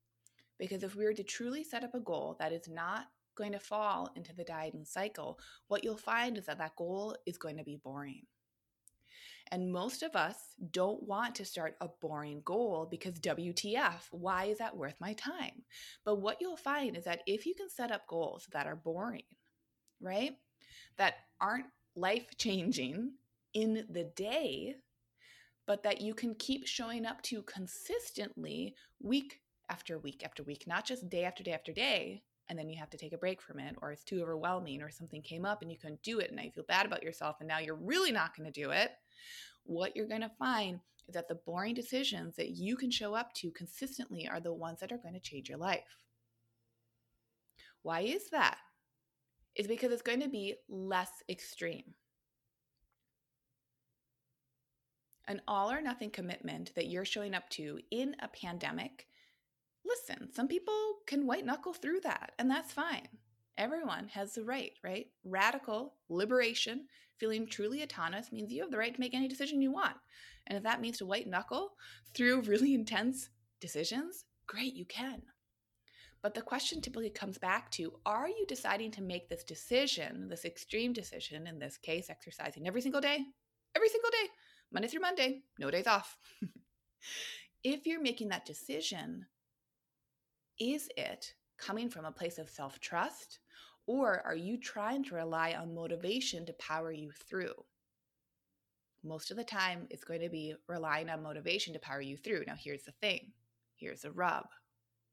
Because 0.59 0.83
if 0.83 0.95
we 0.95 1.05
were 1.05 1.15
to 1.15 1.25
truly 1.25 1.65
set 1.65 1.83
up 1.83 1.95
a 1.95 2.01
goal 2.01 2.37
that 2.39 2.53
is 2.53 2.69
not 2.69 3.07
going 3.35 3.53
to 3.53 3.59
fall 3.59 4.11
into 4.17 4.35
the 4.35 4.45
dieting 4.45 4.85
cycle, 4.85 5.39
what 5.69 5.85
you'll 5.85 5.97
find 5.97 6.37
is 6.37 6.47
that 6.47 6.59
that 6.59 6.77
goal 6.77 7.17
is 7.27 7.39
going 7.39 7.57
to 7.57 7.65
be 7.65 7.77
boring. 7.77 8.23
And 9.51 9.71
most 9.71 10.03
of 10.03 10.17
us 10.17 10.37
don't 10.71 11.03
want 11.03 11.35
to 11.35 11.45
start 11.45 11.77
a 11.83 11.89
boring 12.01 12.41
goal 12.43 12.89
because 12.91 13.21
WTF, 13.21 14.01
why 14.11 14.45
is 14.45 14.59
that 14.59 14.75
worth 14.75 14.95
my 14.99 15.13
time? 15.13 15.63
But 16.05 16.17
what 16.17 16.39
you'll 16.41 16.57
find 16.57 16.97
is 16.97 17.05
that 17.05 17.21
if 17.27 17.45
you 17.45 17.55
can 17.55 17.69
set 17.69 17.93
up 17.93 18.07
goals 18.07 18.49
that 18.53 18.67
are 18.67 18.77
boring, 18.77 19.25
right, 20.01 20.33
that 20.97 21.17
aren't 21.39 21.67
life 21.95 22.35
changing 22.39 23.13
in 23.53 23.85
the 23.91 24.05
day, 24.17 24.77
but 25.67 25.83
that 25.83 26.01
you 26.01 26.15
can 26.15 26.35
keep 26.37 26.67
showing 26.67 27.05
up 27.05 27.21
to 27.23 27.43
consistently 27.43 28.75
week 29.01 29.41
after 29.69 29.99
week 29.99 30.23
after 30.25 30.43
week, 30.43 30.65
not 30.67 30.87
just 30.87 31.09
day 31.11 31.25
after 31.25 31.43
day 31.43 31.53
after 31.53 31.73
day, 31.73 32.23
and 32.49 32.59
then 32.59 32.69
you 32.69 32.79
have 32.79 32.91
to 32.91 32.99
take 32.99 33.13
a 33.13 33.19
break 33.19 33.41
from 33.41 33.59
it, 33.59 33.77
or 33.81 33.93
it's 33.93 34.05
too 34.05 34.21
overwhelming, 34.23 34.83
or 34.83 34.91
something 34.91 35.23
came 35.23 35.45
up 35.45 35.63
and 35.63 35.71
you 35.71 35.79
couldn't 35.79 36.03
do 36.03 36.19
it, 36.19 36.29
and 36.29 36.37
now 36.37 36.43
you 36.43 36.51
feel 36.51 36.65
bad 36.69 36.87
about 36.87 37.03
yourself, 37.03 37.37
and 37.41 37.49
now 37.49 37.59
you're 37.59 37.75
really 37.75 38.13
not 38.13 38.37
going 38.37 38.51
to 38.51 38.61
do 38.61 38.71
it 38.71 38.93
what 39.65 39.97
you're 39.97 40.09
going 40.09 40.23
to 40.23 40.31
find 40.39 40.81
is 41.09 41.15
that 41.15 41.29
the 41.29 41.35
boring 41.47 41.75
decisions 41.75 42.37
that 42.37 42.51
you 42.51 42.77
can 42.77 42.91
show 42.91 43.15
up 43.15 43.33
to 43.35 43.51
consistently 43.51 44.29
are 44.29 44.41
the 44.41 44.53
ones 44.53 44.81
that 44.81 44.93
are 44.93 44.99
going 44.99 45.15
to 45.15 45.21
change 45.21 45.49
your 45.49 45.59
life. 45.59 45.99
Why 47.83 48.01
is 48.01 48.31
that? 48.31 48.59
Is 49.57 49.67
because 49.67 49.93
it's 49.93 50.03
going 50.03 50.21
to 50.21 50.29
be 50.29 50.55
less 50.69 51.11
extreme. 51.29 51.95
An 55.29 55.41
all 55.47 55.71
or 55.71 55.81
nothing 55.81 56.11
commitment 56.11 56.73
that 56.75 56.89
you're 56.89 57.05
showing 57.05 57.35
up 57.35 57.49
to 57.51 57.79
in 57.91 58.17
a 58.21 58.29
pandemic, 58.29 59.07
listen, 59.85 60.33
some 60.33 60.49
people 60.49 60.99
can 61.07 61.27
white 61.27 61.45
knuckle 61.45 61.73
through 61.73 62.01
that, 62.01 62.33
and 62.39 62.51
that's 62.51 62.73
fine. 62.73 63.09
Everyone 63.59 64.09
has 64.09 64.35
the 64.35 64.45
right, 64.45 64.73
right? 64.83 65.07
Radical 65.25 65.95
liberation, 66.09 66.87
feeling 67.19 67.47
truly 67.47 67.83
autonomous 67.83 68.33
means 68.33 68.53
you 68.53 68.63
have 68.63 68.71
the 68.71 68.79
right 68.79 68.95
to 68.95 69.01
make 69.01 69.15
any 69.15 69.29
decision 69.29 69.61
you 69.61 69.73
want. 69.73 69.97
And 70.47 70.57
if 70.57 70.65
that 70.65 70.81
means 70.81 70.99
to 70.99 71.07
white 71.07 71.29
knuckle 71.29 71.75
through 72.15 72.43
really 72.43 72.75
intense 72.75 73.29
decisions, 73.61 74.25
great, 74.47 74.75
you 74.75 74.85
can. 74.85 75.23
But 76.23 76.35
the 76.35 76.43
question 76.43 76.81
typically 76.81 77.11
comes 77.11 77.37
back 77.37 77.71
to 77.73 77.95
are 78.07 78.29
you 78.29 78.47
deciding 78.47 78.93
to 78.93 79.03
make 79.03 79.29
this 79.29 79.43
decision, 79.43 80.29
this 80.29 80.45
extreme 80.45 80.93
decision, 80.93 81.47
in 81.47 81.59
this 81.59 81.77
case, 81.77 82.09
exercising 82.09 82.67
every 82.67 82.81
single 82.81 83.01
day? 83.01 83.25
Every 83.75 83.89
single 83.89 84.11
day, 84.11 84.29
Monday 84.73 84.89
through 84.89 85.01
Monday, 85.01 85.43
no 85.59 85.71
days 85.71 85.87
off. 85.87 86.17
if 87.65 87.87
you're 87.87 88.03
making 88.03 88.29
that 88.29 88.47
decision, 88.47 89.27
is 90.63 90.89
it 90.97 91.35
coming 91.59 91.91
from 91.91 92.05
a 92.05 92.13
place 92.13 92.39
of 92.39 92.49
self 92.49 92.79
trust? 92.79 93.41
Or 93.89 94.23
are 94.25 94.37
you 94.37 94.59
trying 94.59 95.03
to 95.05 95.17
rely 95.17 95.55
on 95.55 95.75
motivation 95.75 96.47
to 96.47 96.53
power 96.53 96.93
you 96.93 97.11
through? 97.11 97.55
Most 99.03 99.33
of 99.33 99.37
the 99.37 99.43
time, 99.43 99.89
it's 99.91 100.05
going 100.05 100.21
to 100.21 100.29
be 100.29 100.55
relying 100.69 101.11
on 101.11 101.25
motivation 101.25 101.73
to 101.73 101.81
power 101.81 102.01
you 102.01 102.17
through. 102.17 102.45
Now, 102.47 102.55
here's 102.57 102.85
the 102.85 102.93
thing 102.93 103.33
here's 103.77 104.03
the 104.03 104.13
rub. 104.13 104.47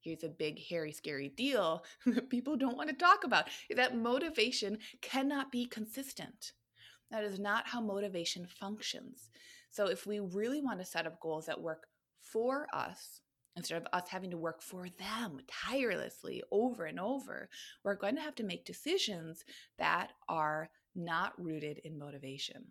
here's 0.02 0.24
a 0.24 0.30
big, 0.30 0.60
hairy, 0.70 0.92
scary 0.92 1.30
deal 1.30 1.84
that 2.06 2.30
people 2.30 2.56
don't 2.56 2.78
want 2.78 2.90
to 2.90 2.96
talk 2.96 3.24
about 3.24 3.48
is 3.72 3.78
that 3.78 3.98
motivation 3.98 4.78
cannot 5.02 5.52
be 5.52 5.66
consistent. 5.66 6.52
That 7.10 7.24
is 7.24 7.40
not 7.40 7.68
how 7.68 7.82
motivation 7.82 8.46
functions. 8.46 9.32
So, 9.72 9.88
if 9.88 10.06
we 10.06 10.20
really 10.20 10.62
want 10.62 10.78
to 10.78 10.86
set 10.86 11.08
up 11.08 11.20
goals 11.20 11.48
that 11.48 11.60
work 11.60 11.88
for 12.22 12.68
us, 12.72 13.22
instead 13.56 13.82
of 13.82 13.88
us 13.94 14.08
having 14.10 14.32
to 14.32 14.38
work 14.38 14.62
for 14.62 14.88
them 14.98 15.40
tirelessly 15.48 16.44
over 16.52 16.86
and 16.86 17.00
over, 17.00 17.50
we're 17.84 17.96
going 17.96 18.16
to 18.16 18.22
have 18.22 18.36
to 18.36 18.44
make 18.44 18.66
decisions 18.66 19.44
that 19.78 20.12
are 20.28 20.70
not 20.96 21.34
rooted 21.42 21.80
in 21.84 21.98
motivation. 21.98 22.66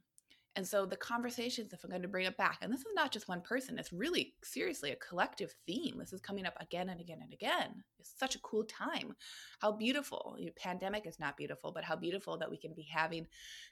And 0.59 0.67
so 0.67 0.85
the 0.87 0.97
conversations, 0.97 1.73
if 1.73 1.85
I'm 1.85 1.91
going 1.91 2.03
to 2.03 2.09
bring 2.09 2.27
it 2.27 2.37
back, 2.37 2.59
and 2.63 2.73
this 2.73 2.81
is 2.81 2.87
not 2.93 3.13
just 3.13 3.29
one 3.29 3.43
person, 3.43 3.79
it's 3.79 3.93
really 3.93 4.35
seriously 4.43 4.91
a 4.91 4.97
collective 4.97 5.55
theme. 5.69 5.95
This 6.01 6.13
is 6.13 6.21
coming 6.21 6.47
up 6.47 6.57
again 6.59 6.89
and 6.89 7.01
again 7.01 7.21
and 7.23 7.33
again. 7.33 7.85
It's 8.01 8.13
such 8.19 8.35
a 8.35 8.41
cool 8.41 8.65
time. 8.65 9.15
How 9.61 9.71
beautiful. 9.71 10.35
You 10.37 10.47
know, 10.47 10.53
pandemic 10.57 11.07
is 11.07 11.21
not 11.21 11.37
beautiful, 11.37 11.71
but 11.71 11.85
how 11.85 11.95
beautiful 11.95 12.37
that 12.39 12.51
we 12.51 12.57
can 12.57 12.73
be 12.75 12.89
having 12.93 13.29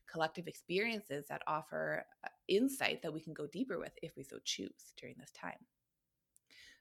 collective 0.08 0.46
experiences 0.46 1.26
that 1.28 1.42
offer 1.48 2.04
uh, 2.24 2.28
insight 2.46 3.02
that 3.02 3.12
we 3.12 3.20
can 3.20 3.34
go 3.34 3.48
deeper 3.48 3.80
with 3.80 3.92
if 4.00 4.16
we 4.16 4.22
so 4.22 4.38
choose 4.44 4.92
during 4.96 5.16
this 5.18 5.32
time. 5.32 5.58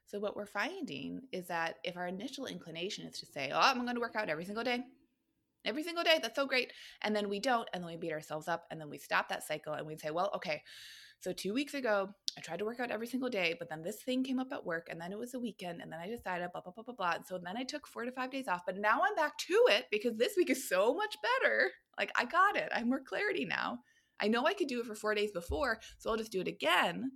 So, 0.06 0.18
what 0.18 0.36
we're 0.36 0.46
finding 0.46 1.22
is 1.32 1.48
that 1.48 1.76
if 1.84 1.96
our 1.96 2.06
initial 2.06 2.46
inclination 2.46 3.06
is 3.06 3.18
to 3.20 3.26
say, 3.26 3.50
Oh, 3.52 3.60
I'm 3.60 3.82
going 3.82 3.94
to 3.94 4.00
work 4.00 4.16
out 4.16 4.28
every 4.28 4.44
single 4.44 4.64
day, 4.64 4.84
every 5.66 5.82
single 5.82 6.04
day. 6.04 6.18
That's 6.22 6.36
so 6.36 6.46
great. 6.46 6.72
And 7.02 7.14
then 7.14 7.28
we 7.28 7.40
don't. 7.40 7.68
And 7.72 7.82
then 7.82 7.90
we 7.90 7.96
beat 7.96 8.12
ourselves 8.12 8.48
up. 8.48 8.64
And 8.70 8.80
then 8.80 8.88
we 8.88 8.98
stop 8.98 9.28
that 9.28 9.42
cycle 9.42 9.74
and 9.74 9.86
we 9.86 9.96
say, 9.96 10.10
well, 10.10 10.30
okay. 10.36 10.62
So 11.20 11.32
two 11.32 11.52
weeks 11.52 11.74
ago, 11.74 12.10
I 12.36 12.40
tried 12.40 12.58
to 12.58 12.64
work 12.64 12.78
out 12.78 12.90
every 12.90 13.06
single 13.06 13.30
day, 13.30 13.56
but 13.58 13.68
then 13.70 13.82
this 13.82 14.02
thing 14.02 14.22
came 14.22 14.38
up 14.38 14.52
at 14.52 14.64
work 14.64 14.88
and 14.90 15.00
then 15.00 15.12
it 15.12 15.18
was 15.18 15.32
a 15.34 15.40
weekend 15.40 15.80
and 15.80 15.90
then 15.90 15.98
I 15.98 16.08
decided 16.08 16.50
blah, 16.52 16.60
blah, 16.60 16.72
blah, 16.72 16.84
blah, 16.84 16.94
blah. 16.94 17.12
And 17.12 17.26
so 17.26 17.38
then 17.42 17.56
I 17.56 17.64
took 17.64 17.86
four 17.88 18.04
to 18.04 18.12
five 18.12 18.30
days 18.30 18.48
off, 18.48 18.62
but 18.66 18.76
now 18.76 19.00
I'm 19.02 19.14
back 19.14 19.38
to 19.38 19.60
it 19.70 19.86
because 19.90 20.16
this 20.16 20.34
week 20.36 20.50
is 20.50 20.68
so 20.68 20.94
much 20.94 21.16
better. 21.22 21.70
Like 21.98 22.12
I 22.16 22.26
got 22.26 22.56
it. 22.56 22.68
I 22.74 22.78
have 22.78 22.86
more 22.86 23.00
clarity 23.00 23.46
now. 23.46 23.78
I 24.20 24.28
know 24.28 24.46
I 24.46 24.52
could 24.52 24.68
do 24.68 24.80
it 24.80 24.86
for 24.86 24.94
four 24.94 25.14
days 25.14 25.32
before, 25.32 25.80
so 25.98 26.10
I'll 26.10 26.16
just 26.16 26.32
do 26.32 26.42
it 26.42 26.48
again. 26.48 27.12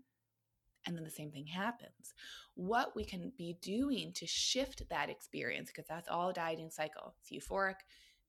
And 0.87 0.97
then 0.97 1.05
the 1.05 1.11
same 1.11 1.31
thing 1.31 1.47
happens. 1.47 2.14
What 2.55 2.97
we 2.97 3.05
can 3.05 3.33
be 3.37 3.59
doing 3.61 4.12
to 4.14 4.27
shift 4.27 4.88
that 4.88 5.11
experience, 5.11 5.69
because 5.69 5.87
that's 5.87 6.09
all 6.09 6.33
dieting 6.33 6.71
cycle. 6.71 7.14
It's 7.21 7.31
euphoric, 7.31 7.77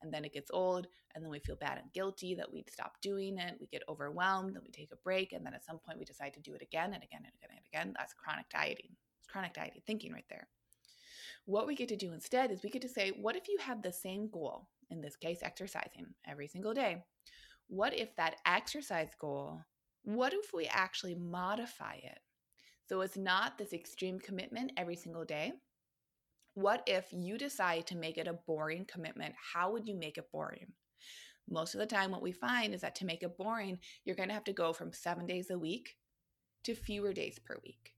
and 0.02 0.14
then 0.14 0.26
it 0.26 0.34
gets 0.34 0.52
old 0.52 0.88
and 1.14 1.24
then 1.24 1.32
we 1.32 1.40
feel 1.40 1.56
bad 1.56 1.78
and 1.78 1.92
guilty 1.94 2.36
that 2.36 2.52
we 2.52 2.64
stop 2.70 3.00
doing 3.02 3.38
it. 3.38 3.58
We 3.60 3.68
get 3.68 3.84
overwhelmed 3.88 4.56
then 4.56 4.64
we 4.64 4.72
take 4.72 4.92
a 4.92 4.98
break 4.98 5.34
and 5.34 5.46
then 5.46 5.54
at 5.54 5.66
some 5.66 5.80
point 5.80 6.00
we 6.00 6.06
decide 6.06 6.34
to 6.34 6.40
do 6.40 6.54
it 6.54 6.62
again 6.62 6.94
and 6.94 7.04
again 7.04 7.22
and 7.24 7.34
again 7.36 7.50
and 7.52 7.66
again. 7.72 7.94
That's 7.98 8.14
chronic 8.14 8.50
dieting. 8.50 8.96
It's 9.20 9.32
chronic 9.32 9.54
dieting 9.54 9.82
thinking 9.86 10.12
right 10.12 10.26
there. 10.30 10.48
What 11.46 11.68
we 11.68 11.76
get 11.76 11.90
to 11.90 11.96
do 11.96 12.14
instead 12.14 12.52
is 12.52 12.64
we 12.64 12.70
get 12.70 12.82
to 12.84 12.90
say 12.90 13.12
what 13.12 13.36
if 13.36 13.48
you 13.48 13.58
have 13.60 13.82
the 13.82 13.94
same 13.94 14.30
goal 14.30 14.68
in 14.90 15.02
this 15.02 15.16
case 15.16 15.40
exercising 15.42 16.08
every 16.28 16.48
single 16.48 16.74
day. 16.74 17.04
What 17.68 17.98
if 17.98 18.16
that 18.16 18.38
exercise 18.46 19.12
goal 19.20 19.62
what 20.04 20.34
if 20.34 20.52
we 20.52 20.66
actually 20.66 21.14
modify 21.14 21.94
it 21.94 22.20
so 22.88 23.02
it's 23.02 23.17
not 23.17 23.58
this 23.58 23.74
extreme 23.74 24.20
commitment 24.20 24.72
every 24.78 24.96
single 24.96 25.26
day 25.26 25.54
what 26.54 26.84
if 26.86 27.08
you 27.12 27.38
decide 27.38 27.88
to 27.88 27.96
make 27.96 28.17
it 28.17 28.28
a 28.28 28.34
boring 28.34 28.86
commitment? 28.86 29.34
How 29.54 29.72
would 29.72 29.88
you 29.88 29.96
make 29.96 30.17
it 30.17 30.32
boring? 30.32 30.74
Most 31.50 31.74
of 31.74 31.80
the 31.80 31.86
time, 31.86 32.12
what 32.12 32.22
we 32.22 32.32
find 32.32 32.74
is 32.74 32.82
that 32.82 32.96
to 32.96 33.06
make 33.06 33.24
it 33.24 33.38
boring, 33.38 33.80
you're 34.04 34.15
going 34.15 34.30
to 34.30 34.34
have 34.34 34.44
to 34.46 34.54
go 34.54 34.74
from 34.74 34.94
seven 34.94 35.26
days 35.26 35.50
a 35.50 35.58
week 35.58 35.96
to 36.63 36.76
fewer 36.76 37.13
days 37.13 37.39
per 37.39 37.58
week. 37.63 37.94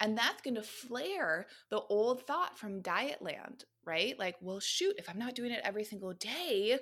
And 0.00 0.16
that's 0.16 0.42
going 0.42 0.54
to 0.54 0.62
flare 0.62 1.46
the 1.70 1.80
old 1.80 2.24
thought 2.24 2.56
from 2.56 2.82
diet 2.82 3.20
land, 3.20 3.64
right? 3.84 4.16
Like, 4.18 4.36
well, 4.40 4.60
shoot, 4.60 4.94
if 4.96 5.08
I'm 5.08 5.18
not 5.18 5.34
doing 5.34 5.50
it 5.50 5.60
every 5.64 5.84
single 5.84 6.12
day, 6.12 6.78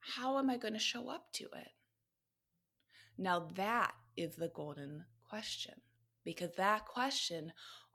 how 0.00 0.38
am 0.38 0.50
I 0.50 0.56
going 0.56 0.74
to 0.74 0.80
show 0.80 1.08
up 1.08 1.32
to 1.34 1.44
it? 1.44 1.68
Now, 3.16 3.48
that 3.54 3.94
is 4.20 4.36
the 4.36 4.48
golden 4.54 5.04
question 5.28 5.74
because 6.24 6.50
that 6.56 6.84
question 6.86 7.52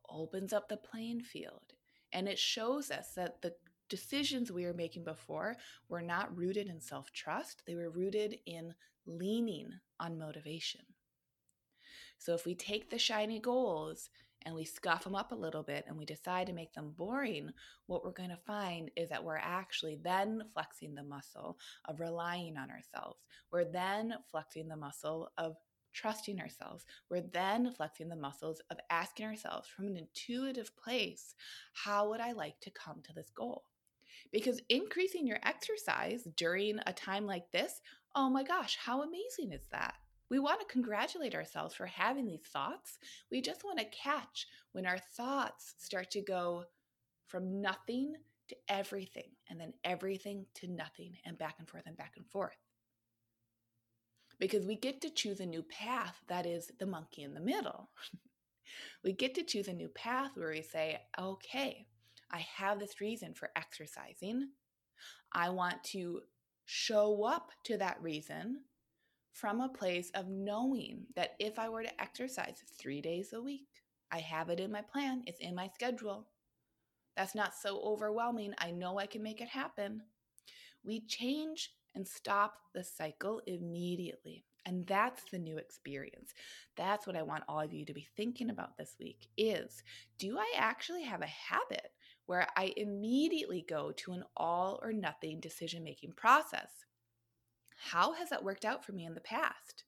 opens 0.10 0.54
up 0.54 0.68
the 0.70 0.78
playing 0.78 1.22
field 1.22 1.74
and 2.14 2.28
it 2.28 2.40
shows 2.40 2.92
us 2.92 3.14
that 3.16 3.42
the 3.42 3.54
decisions 3.90 4.52
we 4.52 4.66
were 4.66 4.74
making 4.74 5.04
before 5.04 5.56
were 5.90 6.02
not 6.02 6.36
rooted 6.36 6.68
in 6.68 6.82
self 6.82 7.12
trust, 7.12 7.64
they 7.68 7.76
were 7.76 7.90
rooted 7.90 8.38
in 8.46 8.74
leaning 9.06 9.70
on 10.00 10.18
motivation. 10.18 10.82
So 12.18 12.34
if 12.34 12.46
we 12.46 12.56
take 12.56 12.90
the 12.90 12.98
shiny 12.98 13.40
goals 13.40 14.10
and 14.46 14.56
we 14.56 14.64
scuff 14.64 15.04
them 15.04 15.16
up 15.16 15.32
a 15.32 15.36
little 15.36 15.64
bit 15.64 15.86
and 15.88 15.98
we 15.98 16.06
decide 16.06 16.48
to 16.48 16.54
make 16.54 16.74
them 16.74 16.94
boring, 16.98 17.50
what 17.88 18.04
we're 18.04 18.12
going 18.12 18.30
to 18.30 18.38
find 18.48 18.90
is 18.96 19.10
that 19.10 19.24
we're 19.24 19.38
actually 19.38 19.98
then 20.02 20.44
flexing 20.54 20.96
the 20.96 21.04
muscle 21.04 21.58
of 21.86 22.00
relying 22.00 22.58
on 22.58 22.70
ourselves. 22.72 23.20
We're 23.52 23.66
then 23.66 24.14
flexing 24.32 24.68
the 24.68 24.78
muscle 24.78 25.32
of 25.38 25.56
trusting 25.96 26.40
ourselves. 26.40 26.86
We're 27.10 27.22
then 27.34 27.72
flexing 27.72 28.10
the 28.10 28.16
muscles 28.16 28.62
of 28.70 28.78
asking 28.90 29.26
ourselves 29.26 29.68
from 29.68 29.88
an 29.88 29.98
intuitive 29.98 30.76
place, 30.78 31.34
how 31.74 32.10
would 32.10 32.20
I 32.20 32.34
like 32.34 32.60
to 32.62 32.72
come 32.72 33.02
to 33.04 33.14
this 33.14 33.32
goal? 33.36 33.64
Because 34.32 34.62
increasing 34.70 35.26
your 35.26 35.40
exercise 35.44 36.28
during 36.36 36.80
a 36.86 36.94
time 36.94 37.26
like 37.26 37.50
this, 37.52 37.82
oh 38.16 38.30
my 38.30 38.44
gosh, 38.44 38.78
how 38.84 39.02
amazing 39.02 39.54
is 39.54 39.68
that? 39.72 39.96
We 40.30 40.40
want 40.40 40.60
to 40.60 40.66
congratulate 40.66 41.36
ourselves 41.36 41.76
for 41.76 41.86
having 41.86 42.26
these 42.26 42.46
thoughts. 42.52 42.98
We 43.32 43.42
just 43.42 43.64
want 43.64 43.80
to 43.80 43.86
catch 43.86 44.48
when 44.72 44.86
our 44.86 44.98
thoughts 44.98 45.76
start 45.78 46.12
to 46.12 46.22
go 46.22 46.66
from 47.28 47.62
nothing 47.62 48.14
to 48.50 48.56
everything, 48.70 49.32
and 49.50 49.60
then 49.60 49.74
everything 49.84 50.46
to 50.56 50.68
nothing, 50.68 51.16
and 51.26 51.38
back 51.38 51.56
and 51.58 51.68
forth 51.68 51.84
and 51.88 51.98
back 51.98 52.14
and 52.16 52.28
forth 52.28 52.65
because 54.40 54.66
we 54.66 54.76
get 54.76 55.02
to 55.02 55.10
choose 55.10 55.40
a 55.40 55.46
new 55.46 55.64
path 55.64 56.22
that 56.28 56.46
is 56.46 56.72
the 56.80 56.86
monkey 56.86 57.24
in 57.24 57.34
the 57.34 57.40
middle. 57.40 57.90
we 59.04 59.14
get 59.14 59.36
to 59.36 59.44
choose 59.44 59.68
a 59.68 59.74
new 59.74 59.90
path 59.90 60.32
where 60.36 60.52
we 60.52 60.62
say, 60.62 61.00
okay, 61.20 61.88
I 62.32 62.40
have 62.58 62.80
this 62.80 63.00
reason 63.02 63.34
for 63.34 63.50
exercising. 63.56 64.50
I 65.32 65.50
want 65.50 65.84
to 65.86 66.22
show 66.66 67.24
up 67.24 67.52
to 67.66 67.78
that 67.78 68.02
reason 68.02 68.62
from 69.32 69.60
a 69.60 69.70
place 69.70 70.12
of 70.16 70.30
knowing 70.30 71.06
that 71.16 71.36
if 71.40 71.60
I 71.60 71.70
were 71.70 71.84
to 71.84 72.02
exercise 72.02 72.64
three 72.80 73.02
days 73.02 73.34
a 73.34 73.42
week, 73.42 73.68
I 74.12 74.20
have 74.20 74.50
it 74.50 74.60
in 74.60 74.72
my 74.72 74.82
plan, 74.82 75.24
it's 75.28 75.40
in 75.40 75.54
my 75.56 75.70
schedule. 75.74 76.28
That's 77.18 77.36
not 77.36 77.54
so 77.54 77.80
overwhelming. 77.82 78.54
I 78.58 78.72
know 78.72 78.98
I 78.98 79.06
can 79.06 79.24
make 79.24 79.42
it 79.42 79.48
happen. 79.48 80.02
We 80.84 81.02
change 81.02 81.72
and 81.96 82.08
stop 82.08 82.56
the 82.74 82.84
cycle 82.84 83.42
immediately. 83.48 84.46
And 84.66 84.86
that's 84.88 85.24
the 85.32 85.38
new 85.38 85.58
experience. 85.58 86.34
That's 86.76 87.06
what 87.06 87.16
I 87.16 87.22
want 87.22 87.44
all 87.48 87.62
of 87.62 87.74
you 87.74 87.86
to 87.86 87.94
be 87.94 88.08
thinking 88.18 88.50
about 88.50 88.78
this 88.78 88.96
week 89.00 89.28
is 89.38 89.84
do 90.18 90.38
I 90.38 90.54
actually 90.58 91.04
have 91.04 91.22
a 91.22 91.28
habit 91.28 91.92
where 92.26 92.48
I 92.58 92.74
immediately 92.76 93.66
go 93.68 93.92
to 93.92 94.14
an 94.14 94.24
all 94.36 94.80
or 94.82 94.92
nothing 94.92 95.40
decision 95.40 95.84
making 95.84 96.14
process? 96.14 96.86
How 97.78 98.14
has 98.14 98.30
that 98.30 98.44
worked 98.44 98.66
out 98.66 98.84
for 98.84 98.94
me 98.94 99.06
in 99.06 99.14
the 99.14 99.22
past? 99.22 99.84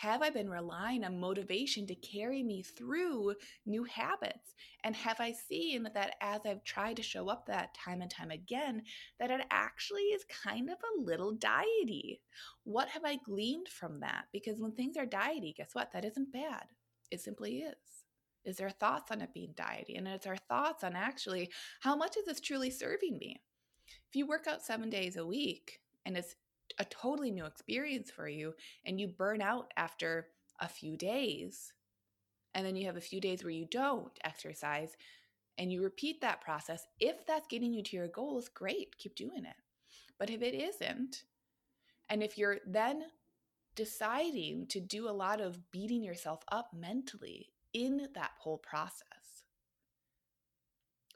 Have 0.00 0.22
I 0.22 0.30
been 0.30 0.48
relying 0.48 1.02
on 1.02 1.18
motivation 1.18 1.84
to 1.88 1.94
carry 1.96 2.44
me 2.44 2.62
through 2.62 3.34
new 3.66 3.82
habits? 3.82 4.54
And 4.84 4.94
have 4.94 5.18
I 5.18 5.32
seen 5.32 5.88
that 5.92 6.14
as 6.20 6.40
I've 6.46 6.62
tried 6.62 6.96
to 6.98 7.02
show 7.02 7.28
up 7.28 7.46
that 7.46 7.74
time 7.74 8.00
and 8.00 8.08
time 8.08 8.30
again, 8.30 8.82
that 9.18 9.32
it 9.32 9.40
actually 9.50 10.02
is 10.02 10.24
kind 10.44 10.70
of 10.70 10.76
a 10.76 11.02
little 11.02 11.32
diety? 11.32 12.20
What 12.62 12.88
have 12.90 13.04
I 13.04 13.16
gleaned 13.16 13.66
from 13.68 13.98
that? 13.98 14.26
Because 14.32 14.60
when 14.60 14.70
things 14.70 14.96
are 14.96 15.04
diety, 15.04 15.56
guess 15.56 15.70
what? 15.72 15.90
That 15.92 16.04
isn't 16.04 16.32
bad. 16.32 16.66
It 17.10 17.20
simply 17.20 17.58
is 17.58 17.74
is 18.44 18.56
there 18.56 18.70
thoughts 18.70 19.10
on 19.10 19.20
it 19.20 19.34
being 19.34 19.52
diety 19.56 19.96
and 19.96 20.06
it's 20.06 20.26
our 20.26 20.36
thoughts 20.36 20.84
on 20.84 20.94
actually 20.94 21.50
how 21.80 21.94
much 21.96 22.16
is 22.16 22.24
this 22.24 22.40
truly 22.40 22.70
serving 22.70 23.18
me 23.18 23.38
if 24.08 24.14
you 24.14 24.26
work 24.26 24.46
out 24.46 24.64
seven 24.64 24.88
days 24.88 25.16
a 25.16 25.26
week 25.26 25.80
and 26.06 26.16
it's 26.16 26.36
a 26.78 26.84
totally 26.84 27.30
new 27.30 27.44
experience 27.44 28.10
for 28.10 28.28
you 28.28 28.54
and 28.84 29.00
you 29.00 29.08
burn 29.08 29.40
out 29.42 29.72
after 29.76 30.28
a 30.60 30.68
few 30.68 30.96
days. 30.96 31.72
And 32.54 32.66
then 32.66 32.76
you 32.76 32.86
have 32.86 32.96
a 32.96 33.00
few 33.00 33.20
days 33.20 33.44
where 33.44 33.52
you 33.52 33.66
don't 33.70 34.12
exercise 34.24 34.96
and 35.58 35.72
you 35.72 35.82
repeat 35.82 36.20
that 36.20 36.40
process. 36.40 36.86
If 37.00 37.26
that's 37.26 37.46
getting 37.48 37.72
you 37.72 37.82
to 37.84 37.96
your 37.96 38.08
goals 38.08 38.48
great 38.48 38.96
keep 38.98 39.14
doing 39.14 39.44
it. 39.44 39.56
But 40.18 40.30
if 40.30 40.42
it 40.42 40.54
isn't 40.54 41.24
and 42.08 42.22
if 42.22 42.38
you're 42.38 42.58
then 42.66 43.04
deciding 43.74 44.66
to 44.66 44.80
do 44.80 45.08
a 45.08 45.10
lot 45.10 45.40
of 45.40 45.70
beating 45.70 46.02
yourself 46.02 46.40
up 46.50 46.70
mentally 46.74 47.50
in 47.72 48.08
that 48.14 48.32
whole 48.38 48.58
process 48.58 49.44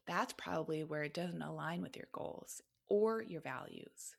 that's 0.07 0.33
probably 0.35 0.85
where 0.85 1.03
it 1.03 1.15
doesn't 1.15 1.43
align 1.43 1.83
with 1.83 1.97
your 1.97 2.09
goals 2.13 2.63
or 2.89 3.23
your 3.23 3.41
values 3.41 4.15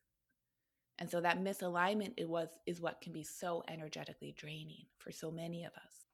and 1.00 1.10
so 1.10 1.22
that 1.22 1.44
misalignment 1.44 2.14
it 2.18 2.30
was 2.30 2.50
is 2.66 2.82
what 2.82 3.02
can 3.02 3.14
be 3.14 3.24
so 3.24 3.64
energetically 3.68 4.34
draining 4.38 4.86
for 4.98 5.12
so 5.12 5.32
many 5.32 5.64
of 5.64 5.74
us. 5.74 6.06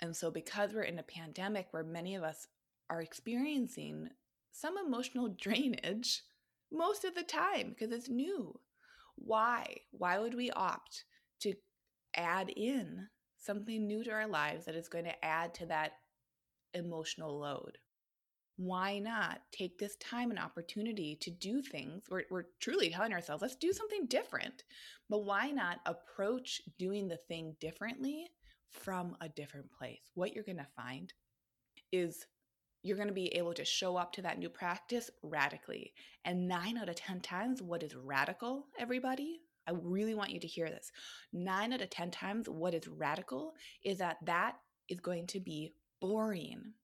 And 0.00 0.14
so, 0.14 0.30
because 0.30 0.72
we're 0.72 0.82
in 0.82 0.98
a 0.98 1.02
pandemic 1.02 1.68
where 1.70 1.84
many 1.84 2.14
of 2.14 2.22
us 2.22 2.48
are 2.90 3.00
experiencing 3.00 4.08
some 4.52 4.76
emotional 4.78 5.28
drainage 5.40 6.22
most 6.72 7.04
of 7.04 7.14
the 7.14 7.22
time 7.22 7.70
because 7.70 7.92
it's 7.92 8.08
new, 8.08 8.58
why? 9.16 9.76
Why 9.92 10.18
would 10.18 10.34
we 10.34 10.50
opt 10.50 11.04
to 11.40 11.54
add 12.14 12.50
in 12.50 13.08
something 13.38 13.86
new 13.86 14.04
to 14.04 14.10
our 14.10 14.26
lives 14.26 14.64
that 14.64 14.74
is 14.74 14.88
going 14.88 15.04
to 15.04 15.24
add 15.24 15.54
to 15.54 15.66
that 15.66 15.92
emotional 16.74 17.38
load? 17.38 17.78
Why 18.56 18.98
not 18.98 19.40
take 19.52 19.78
this 19.78 19.96
time 19.96 20.30
and 20.30 20.38
opportunity 20.38 21.16
to 21.20 21.30
do 21.30 21.60
things? 21.62 22.04
We're, 22.10 22.24
we're 22.30 22.46
truly 22.60 22.90
telling 22.90 23.12
ourselves, 23.12 23.42
let's 23.42 23.56
do 23.56 23.72
something 23.72 24.06
different. 24.06 24.64
But 25.10 25.24
why 25.24 25.50
not 25.50 25.80
approach 25.86 26.62
doing 26.78 27.06
the 27.08 27.18
thing 27.18 27.54
differently 27.60 28.28
from 28.70 29.16
a 29.20 29.28
different 29.28 29.70
place. 29.72 30.10
What 30.14 30.34
you're 30.34 30.44
going 30.44 30.58
to 30.58 30.66
find 30.76 31.12
is 31.92 32.26
you're 32.82 32.96
going 32.96 33.08
to 33.08 33.14
be 33.14 33.34
able 33.34 33.54
to 33.54 33.64
show 33.64 33.96
up 33.96 34.12
to 34.12 34.22
that 34.22 34.38
new 34.38 34.48
practice 34.48 35.10
radically. 35.22 35.92
And 36.24 36.46
nine 36.46 36.78
out 36.78 36.88
of 36.88 36.96
10 36.96 37.20
times, 37.20 37.62
what 37.62 37.82
is 37.82 37.94
radical, 37.94 38.66
everybody? 38.78 39.40
I 39.66 39.72
really 39.72 40.14
want 40.14 40.30
you 40.30 40.38
to 40.38 40.46
hear 40.46 40.68
this. 40.68 40.92
Nine 41.32 41.72
out 41.72 41.80
of 41.80 41.90
10 41.90 42.10
times, 42.12 42.48
what 42.48 42.74
is 42.74 42.86
radical 42.86 43.54
is 43.84 43.98
that 43.98 44.18
that 44.24 44.56
is 44.88 45.00
going 45.00 45.26
to 45.28 45.40
be 45.40 45.72
boring. 46.00 46.74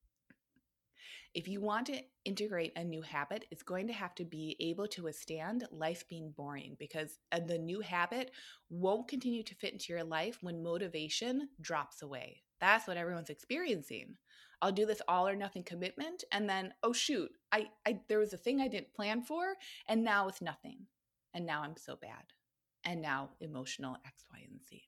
If 1.34 1.48
you 1.48 1.62
want 1.62 1.86
to 1.86 2.02
integrate 2.26 2.72
a 2.76 2.84
new 2.84 3.00
habit, 3.00 3.46
it's 3.50 3.62
going 3.62 3.86
to 3.86 3.92
have 3.94 4.14
to 4.16 4.24
be 4.24 4.54
able 4.60 4.86
to 4.88 5.04
withstand 5.04 5.66
life 5.70 6.06
being 6.06 6.30
boring 6.30 6.76
because 6.78 7.18
uh, 7.32 7.40
the 7.40 7.56
new 7.56 7.80
habit 7.80 8.32
won't 8.68 9.08
continue 9.08 9.42
to 9.44 9.54
fit 9.54 9.72
into 9.72 9.94
your 9.94 10.04
life 10.04 10.38
when 10.42 10.62
motivation 10.62 11.48
drops 11.58 12.02
away. 12.02 12.42
That's 12.60 12.86
what 12.86 12.98
everyone's 12.98 13.30
experiencing. 13.30 14.16
I'll 14.60 14.72
do 14.72 14.84
this 14.84 15.00
all 15.08 15.26
or 15.26 15.34
nothing 15.34 15.64
commitment 15.64 16.22
and 16.32 16.48
then 16.48 16.74
oh 16.82 16.92
shoot, 16.92 17.32
I, 17.50 17.70
I 17.86 18.00
there 18.08 18.18
was 18.18 18.34
a 18.34 18.38
thing 18.38 18.60
I 18.60 18.68
didn't 18.68 18.94
plan 18.94 19.22
for 19.22 19.54
and 19.88 20.04
now 20.04 20.28
it's 20.28 20.42
nothing. 20.42 20.86
And 21.32 21.46
now 21.46 21.62
I'm 21.62 21.78
so 21.78 21.96
bad. 21.96 22.24
And 22.84 23.00
now 23.00 23.30
emotional 23.40 23.96
X, 24.04 24.24
Y, 24.30 24.46
and 24.50 24.60
Z 24.68 24.82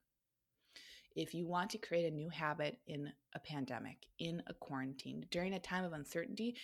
if 1.14 1.35
you 1.35 1.46
want 1.46 1.70
to 1.70 1.79
create 1.79 2.07
a 2.07 2.14
new 2.14 2.29
habit 2.29 2.79
in 2.87 3.12
a 3.35 3.38
pandemic, 3.38 4.07
in 4.18 4.42
a 4.46 4.55
quarantine, 4.55 5.27
during 5.31 5.55
a 5.55 5.61
time 5.61 5.85
of 5.85 5.92
uncertainty, 5.92 6.57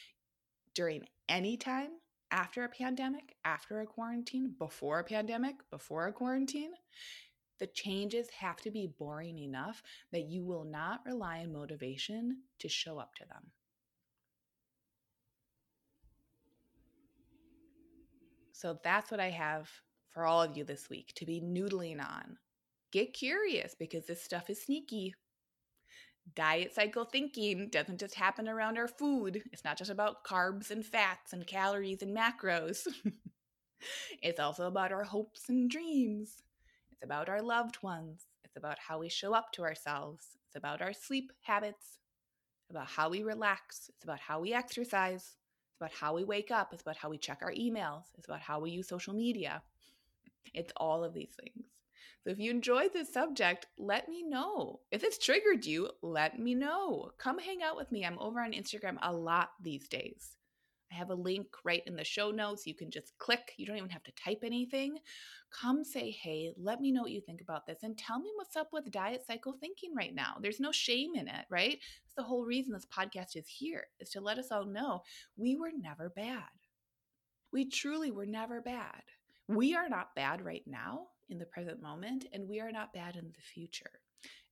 during 0.75 1.05
any 1.29 1.57
time 1.57 1.91
after 2.31 2.65
a 2.65 2.69
pandemic, 2.69 3.37
after 3.45 3.81
a 3.81 3.87
quarantine, 3.87 4.55
before 4.59 5.01
a 5.01 5.05
pandemic, 5.05 5.57
before 5.71 6.07
a 6.07 6.13
quarantine, 6.13 6.73
the 7.59 7.67
changes 7.67 8.29
have 8.31 8.57
to 8.57 8.71
be 8.71 8.93
boring 8.99 9.39
enough 9.39 9.83
that 10.13 10.29
you 10.29 10.45
will 10.45 10.65
not 10.65 11.01
rely 11.05 11.41
on 11.41 11.53
motivation 11.53 12.39
to 12.59 12.69
show 12.69 12.99
up 12.99 13.15
to 13.17 13.25
them. 13.27 13.51
So 18.53 18.79
that's 18.83 19.11
what 19.11 19.21
I 19.21 19.31
have 19.31 19.71
for 20.11 20.27
all 20.27 20.43
of 20.43 20.57
you 20.57 20.65
this 20.65 20.91
week 20.91 21.13
to 21.17 21.27
be 21.27 21.41
noodling 21.41 22.01
on 22.01 22.37
Get 22.93 23.15
curious 23.15 23.75
because 23.79 24.07
this 24.07 24.23
stuff 24.23 24.51
is 24.51 24.63
sneaky. 24.63 25.15
Diet 26.35 26.75
cycle 26.75 27.05
thinking 27.05 27.69
doesn't 27.71 28.01
just 28.01 28.15
happen 28.15 28.49
around 28.49 28.79
our 28.79 28.89
food. 28.89 29.43
It's 29.53 29.65
not 29.65 29.79
just 29.79 29.91
about 29.91 30.25
carbs 30.25 30.71
and 30.71 30.85
fats 30.85 31.33
and 31.33 31.47
calories 31.47 32.03
and 32.03 32.17
macros. 32.17 32.87
it's 34.23 34.41
also 34.41 34.67
about 34.67 34.93
our 34.93 35.05
hopes 35.05 35.49
and 35.49 35.71
dreams. 35.71 36.43
It's 36.93 37.03
about 37.03 37.29
our 37.29 37.43
loved 37.43 37.83
ones. 37.83 38.27
It's 38.45 38.57
about 38.57 38.79
how 38.79 38.99
we 38.99 39.09
show 39.09 39.35
up 39.35 39.53
to 39.53 39.63
ourselves. 39.63 40.37
It's 40.47 40.57
about 40.57 40.83
our 40.83 40.93
sleep 40.93 41.33
habits, 41.43 41.99
about 42.71 42.89
how 42.89 43.09
we 43.09 43.23
relax. 43.23 43.89
It's 43.95 44.05
about 44.05 44.21
how 44.21 44.41
we 44.41 44.53
exercise. 44.53 45.37
It's 45.71 45.77
about 45.81 45.93
how 45.93 46.15
we 46.15 46.25
wake 46.25 46.51
up. 46.51 46.73
It's 46.73 46.83
about 46.83 46.97
how 46.97 47.09
we 47.09 47.19
check 47.19 47.39
our 47.43 47.53
emails. 47.53 48.05
It's 48.19 48.27
about 48.27 48.41
how 48.41 48.61
we 48.61 48.71
use 48.71 48.89
social 48.89 49.15
media. 49.15 49.63
It's 50.53 50.73
all 50.77 51.05
of 51.05 51.15
these 51.15 51.33
things. 51.41 51.67
So 52.25 52.31
if 52.31 52.39
you 52.39 52.51
enjoyed 52.51 52.93
this 52.93 53.13
subject, 53.13 53.67
let 53.79 54.09
me 54.09 54.23
know. 54.23 54.81
If 54.91 55.05
it's 55.05 55.19
triggered 55.19 55.65
you, 55.65 55.91
let 56.03 56.39
me 56.39 56.55
know. 56.55 57.11
Come 57.19 57.39
hang 57.39 57.63
out 57.63 57.77
with 57.77 57.91
me. 57.93 58.05
I'm 58.05 58.19
over 58.19 58.41
on 58.41 58.53
Instagram 58.53 58.99
a 59.03 59.13
lot 59.13 59.51
these 59.63 59.89
days. 59.89 60.37
I 60.93 60.97
have 60.97 61.11
a 61.11 61.15
link 61.15 61.47
right 61.65 61.83
in 61.87 61.95
the 61.95 62.05
show 62.05 62.31
notes. 62.31 62.67
You 62.67 62.75
can 62.75 62.91
just 62.91 63.17
click. 63.19 63.53
You 63.57 63.67
don't 63.67 63.77
even 63.77 63.91
have 63.91 64.03
to 64.05 64.13
type 64.13 64.41
anything. 64.45 64.99
Come 65.53 65.85
say, 65.85 66.11
hey, 66.11 66.53
let 66.57 66.81
me 66.81 66.91
know 66.91 67.03
what 67.03 67.13
you 67.13 67.21
think 67.21 67.41
about 67.41 67.67
this 67.67 67.83
and 67.83 67.97
tell 67.97 68.19
me 68.19 68.31
what's 68.35 68.57
up 68.57 68.69
with 68.73 68.91
diet 68.91 69.25
cycle 69.27 69.55
thinking 69.61 69.95
right 69.95 70.15
now. 70.15 70.37
There's 70.41 70.61
no 70.61 70.73
shame 70.73 71.15
in 71.15 71.29
it, 71.29 71.45
right? 71.49 71.79
It's 72.05 72.15
the 72.17 72.25
whole 72.25 72.45
reason 72.45 72.73
this 72.73 72.87
podcast 72.87 73.37
is 73.37 73.47
here, 73.47 73.85
is 74.01 74.11
to 74.11 74.21
let 74.21 74.39
us 74.39 74.51
all 74.51 74.65
know 74.65 75.03
we 75.37 75.57
were 75.57 75.71
never 75.77 76.11
bad. 76.11 76.43
We 77.53 77.69
truly 77.69 78.11
were 78.11 78.27
never 78.27 78.61
bad. 78.61 79.03
We 79.49 79.75
are 79.75 79.89
not 79.89 80.15
bad 80.15 80.45
right 80.45 80.65
now 80.67 81.07
in 81.31 81.39
the 81.39 81.47
present 81.47 81.81
moment, 81.81 82.27
and 82.33 82.49
we 82.49 82.61
are 82.61 82.73
not 82.73 82.93
bad 82.93 83.17
in 83.17 83.27
the 83.29 83.43
future. 83.55 84.01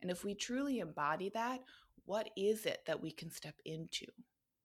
And 0.01 0.11
if 0.11 0.25
we 0.25 0.35
truly 0.35 0.79
embody 0.79 1.31
that, 1.35 1.61
what 2.05 2.31
is 2.37 2.65
it 2.65 2.81
that 2.87 3.03
we 3.03 3.11
can 3.11 3.31
step 3.31 3.57
into? 3.65 4.07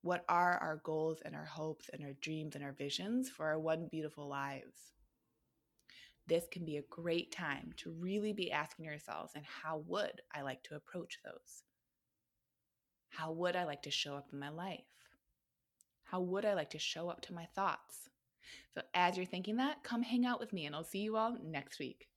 What 0.01 0.23
are 0.29 0.57
our 0.57 0.81
goals 0.83 1.19
and 1.25 1.35
our 1.35 1.45
hopes 1.45 1.89
and 1.91 2.03
our 2.03 2.13
dreams 2.21 2.55
and 2.55 2.63
our 2.63 2.73
visions 2.73 3.29
for 3.29 3.47
our 3.47 3.59
one 3.59 3.87
beautiful 3.89 4.27
lives? 4.27 4.93
This 6.27 6.45
can 6.51 6.63
be 6.63 6.77
a 6.77 6.83
great 6.89 7.31
time 7.31 7.71
to 7.77 7.91
really 7.91 8.31
be 8.31 8.51
asking 8.51 8.85
yourselves, 8.85 9.33
and 9.35 9.43
how 9.45 9.83
would 9.87 10.21
I 10.33 10.41
like 10.41 10.63
to 10.63 10.75
approach 10.75 11.19
those? 11.25 11.63
How 13.09 13.31
would 13.31 13.55
I 13.55 13.65
like 13.65 13.81
to 13.83 13.91
show 13.91 14.15
up 14.15 14.29
in 14.31 14.39
my 14.39 14.49
life? 14.49 14.79
How 16.03 16.21
would 16.21 16.45
I 16.45 16.53
like 16.53 16.69
to 16.71 16.79
show 16.79 17.09
up 17.09 17.21
to 17.21 17.33
my 17.33 17.45
thoughts? 17.55 18.09
So, 18.75 18.81
as 18.95 19.17
you're 19.17 19.25
thinking 19.25 19.57
that, 19.57 19.83
come 19.83 20.01
hang 20.01 20.25
out 20.25 20.39
with 20.39 20.51
me, 20.51 20.65
and 20.65 20.75
I'll 20.75 20.83
see 20.83 20.99
you 20.99 21.15
all 21.15 21.37
next 21.43 21.77
week. 21.79 22.07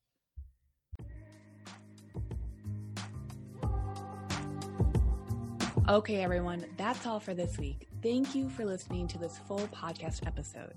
Okay, 5.87 6.21
everyone, 6.21 6.65
that's 6.75 7.05
all 7.05 7.19
for 7.19 7.33
this 7.33 7.57
week. 7.57 7.87
Thank 8.01 8.35
you 8.35 8.49
for 8.49 8.65
listening 8.65 9.07
to 9.09 9.17
this 9.17 9.37
full 9.47 9.67
podcast 9.67 10.25
episode. 10.27 10.73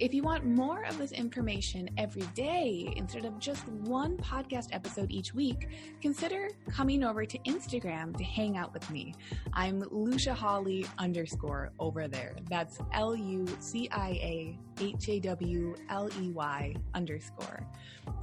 If 0.00 0.14
you 0.14 0.22
want 0.22 0.44
more 0.44 0.84
of 0.84 0.96
this 0.96 1.10
information 1.10 1.90
every 1.98 2.22
day 2.32 2.92
instead 2.94 3.24
of 3.24 3.36
just 3.40 3.66
one 3.68 4.16
podcast 4.18 4.68
episode 4.70 5.10
each 5.10 5.34
week, 5.34 5.70
consider 6.00 6.50
coming 6.70 7.02
over 7.02 7.26
to 7.26 7.36
Instagram 7.40 8.16
to 8.16 8.22
hang 8.22 8.56
out 8.56 8.72
with 8.72 8.88
me. 8.92 9.12
I'm 9.54 9.80
Lucia 9.90 10.34
Hawley 10.34 10.86
underscore 10.98 11.72
over 11.80 12.06
there. 12.06 12.36
That's 12.48 12.78
L 12.92 13.16
U 13.16 13.44
C 13.58 13.88
I 13.90 14.10
A 14.10 14.58
H 14.80 15.08
A 15.08 15.18
W 15.18 15.74
L 15.90 16.08
E 16.20 16.30
Y 16.30 16.76
underscore. 16.94 17.66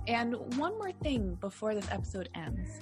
And 0.08 0.36
one 0.58 0.78
more 0.78 0.94
thing 1.04 1.38
before 1.42 1.76
this 1.76 1.90
episode 1.92 2.30
ends 2.36 2.80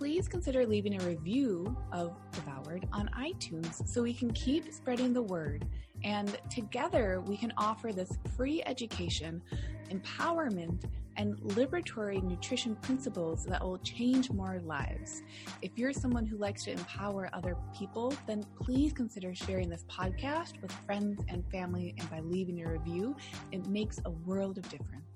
please 0.00 0.26
consider 0.26 0.64
leaving 0.64 0.98
a 0.98 1.04
review 1.04 1.76
of 1.92 2.16
Devoured 2.32 2.88
on 2.90 3.10
iTunes 3.18 3.86
so 3.86 4.02
we 4.02 4.14
can 4.14 4.30
keep 4.32 4.72
spreading 4.72 5.12
the 5.12 5.20
word. 5.20 5.66
And 6.04 6.38
together 6.48 7.22
we 7.26 7.36
can 7.36 7.52
offer 7.56 7.92
this 7.92 8.18
free 8.36 8.62
education, 8.66 9.42
empowerment, 9.90 10.84
and 11.16 11.36
liberatory 11.38 12.22
nutrition 12.22 12.76
principles 12.76 13.44
that 13.44 13.62
will 13.62 13.78
change 13.78 14.30
more 14.30 14.60
lives. 14.64 15.22
If 15.60 15.72
you're 15.76 15.92
someone 15.92 16.24
who 16.24 16.38
likes 16.38 16.64
to 16.64 16.72
empower 16.72 17.28
other 17.32 17.56
people, 17.76 18.14
then 18.26 18.44
please 18.60 18.92
consider 18.92 19.34
sharing 19.34 19.68
this 19.68 19.84
podcast 19.90 20.62
with 20.62 20.72
friends 20.86 21.22
and 21.28 21.44
family. 21.50 21.94
And 21.98 22.08
by 22.10 22.20
leaving 22.20 22.62
a 22.64 22.72
review, 22.72 23.16
it 23.52 23.66
makes 23.66 24.00
a 24.04 24.10
world 24.10 24.56
of 24.56 24.68
difference. 24.70 25.09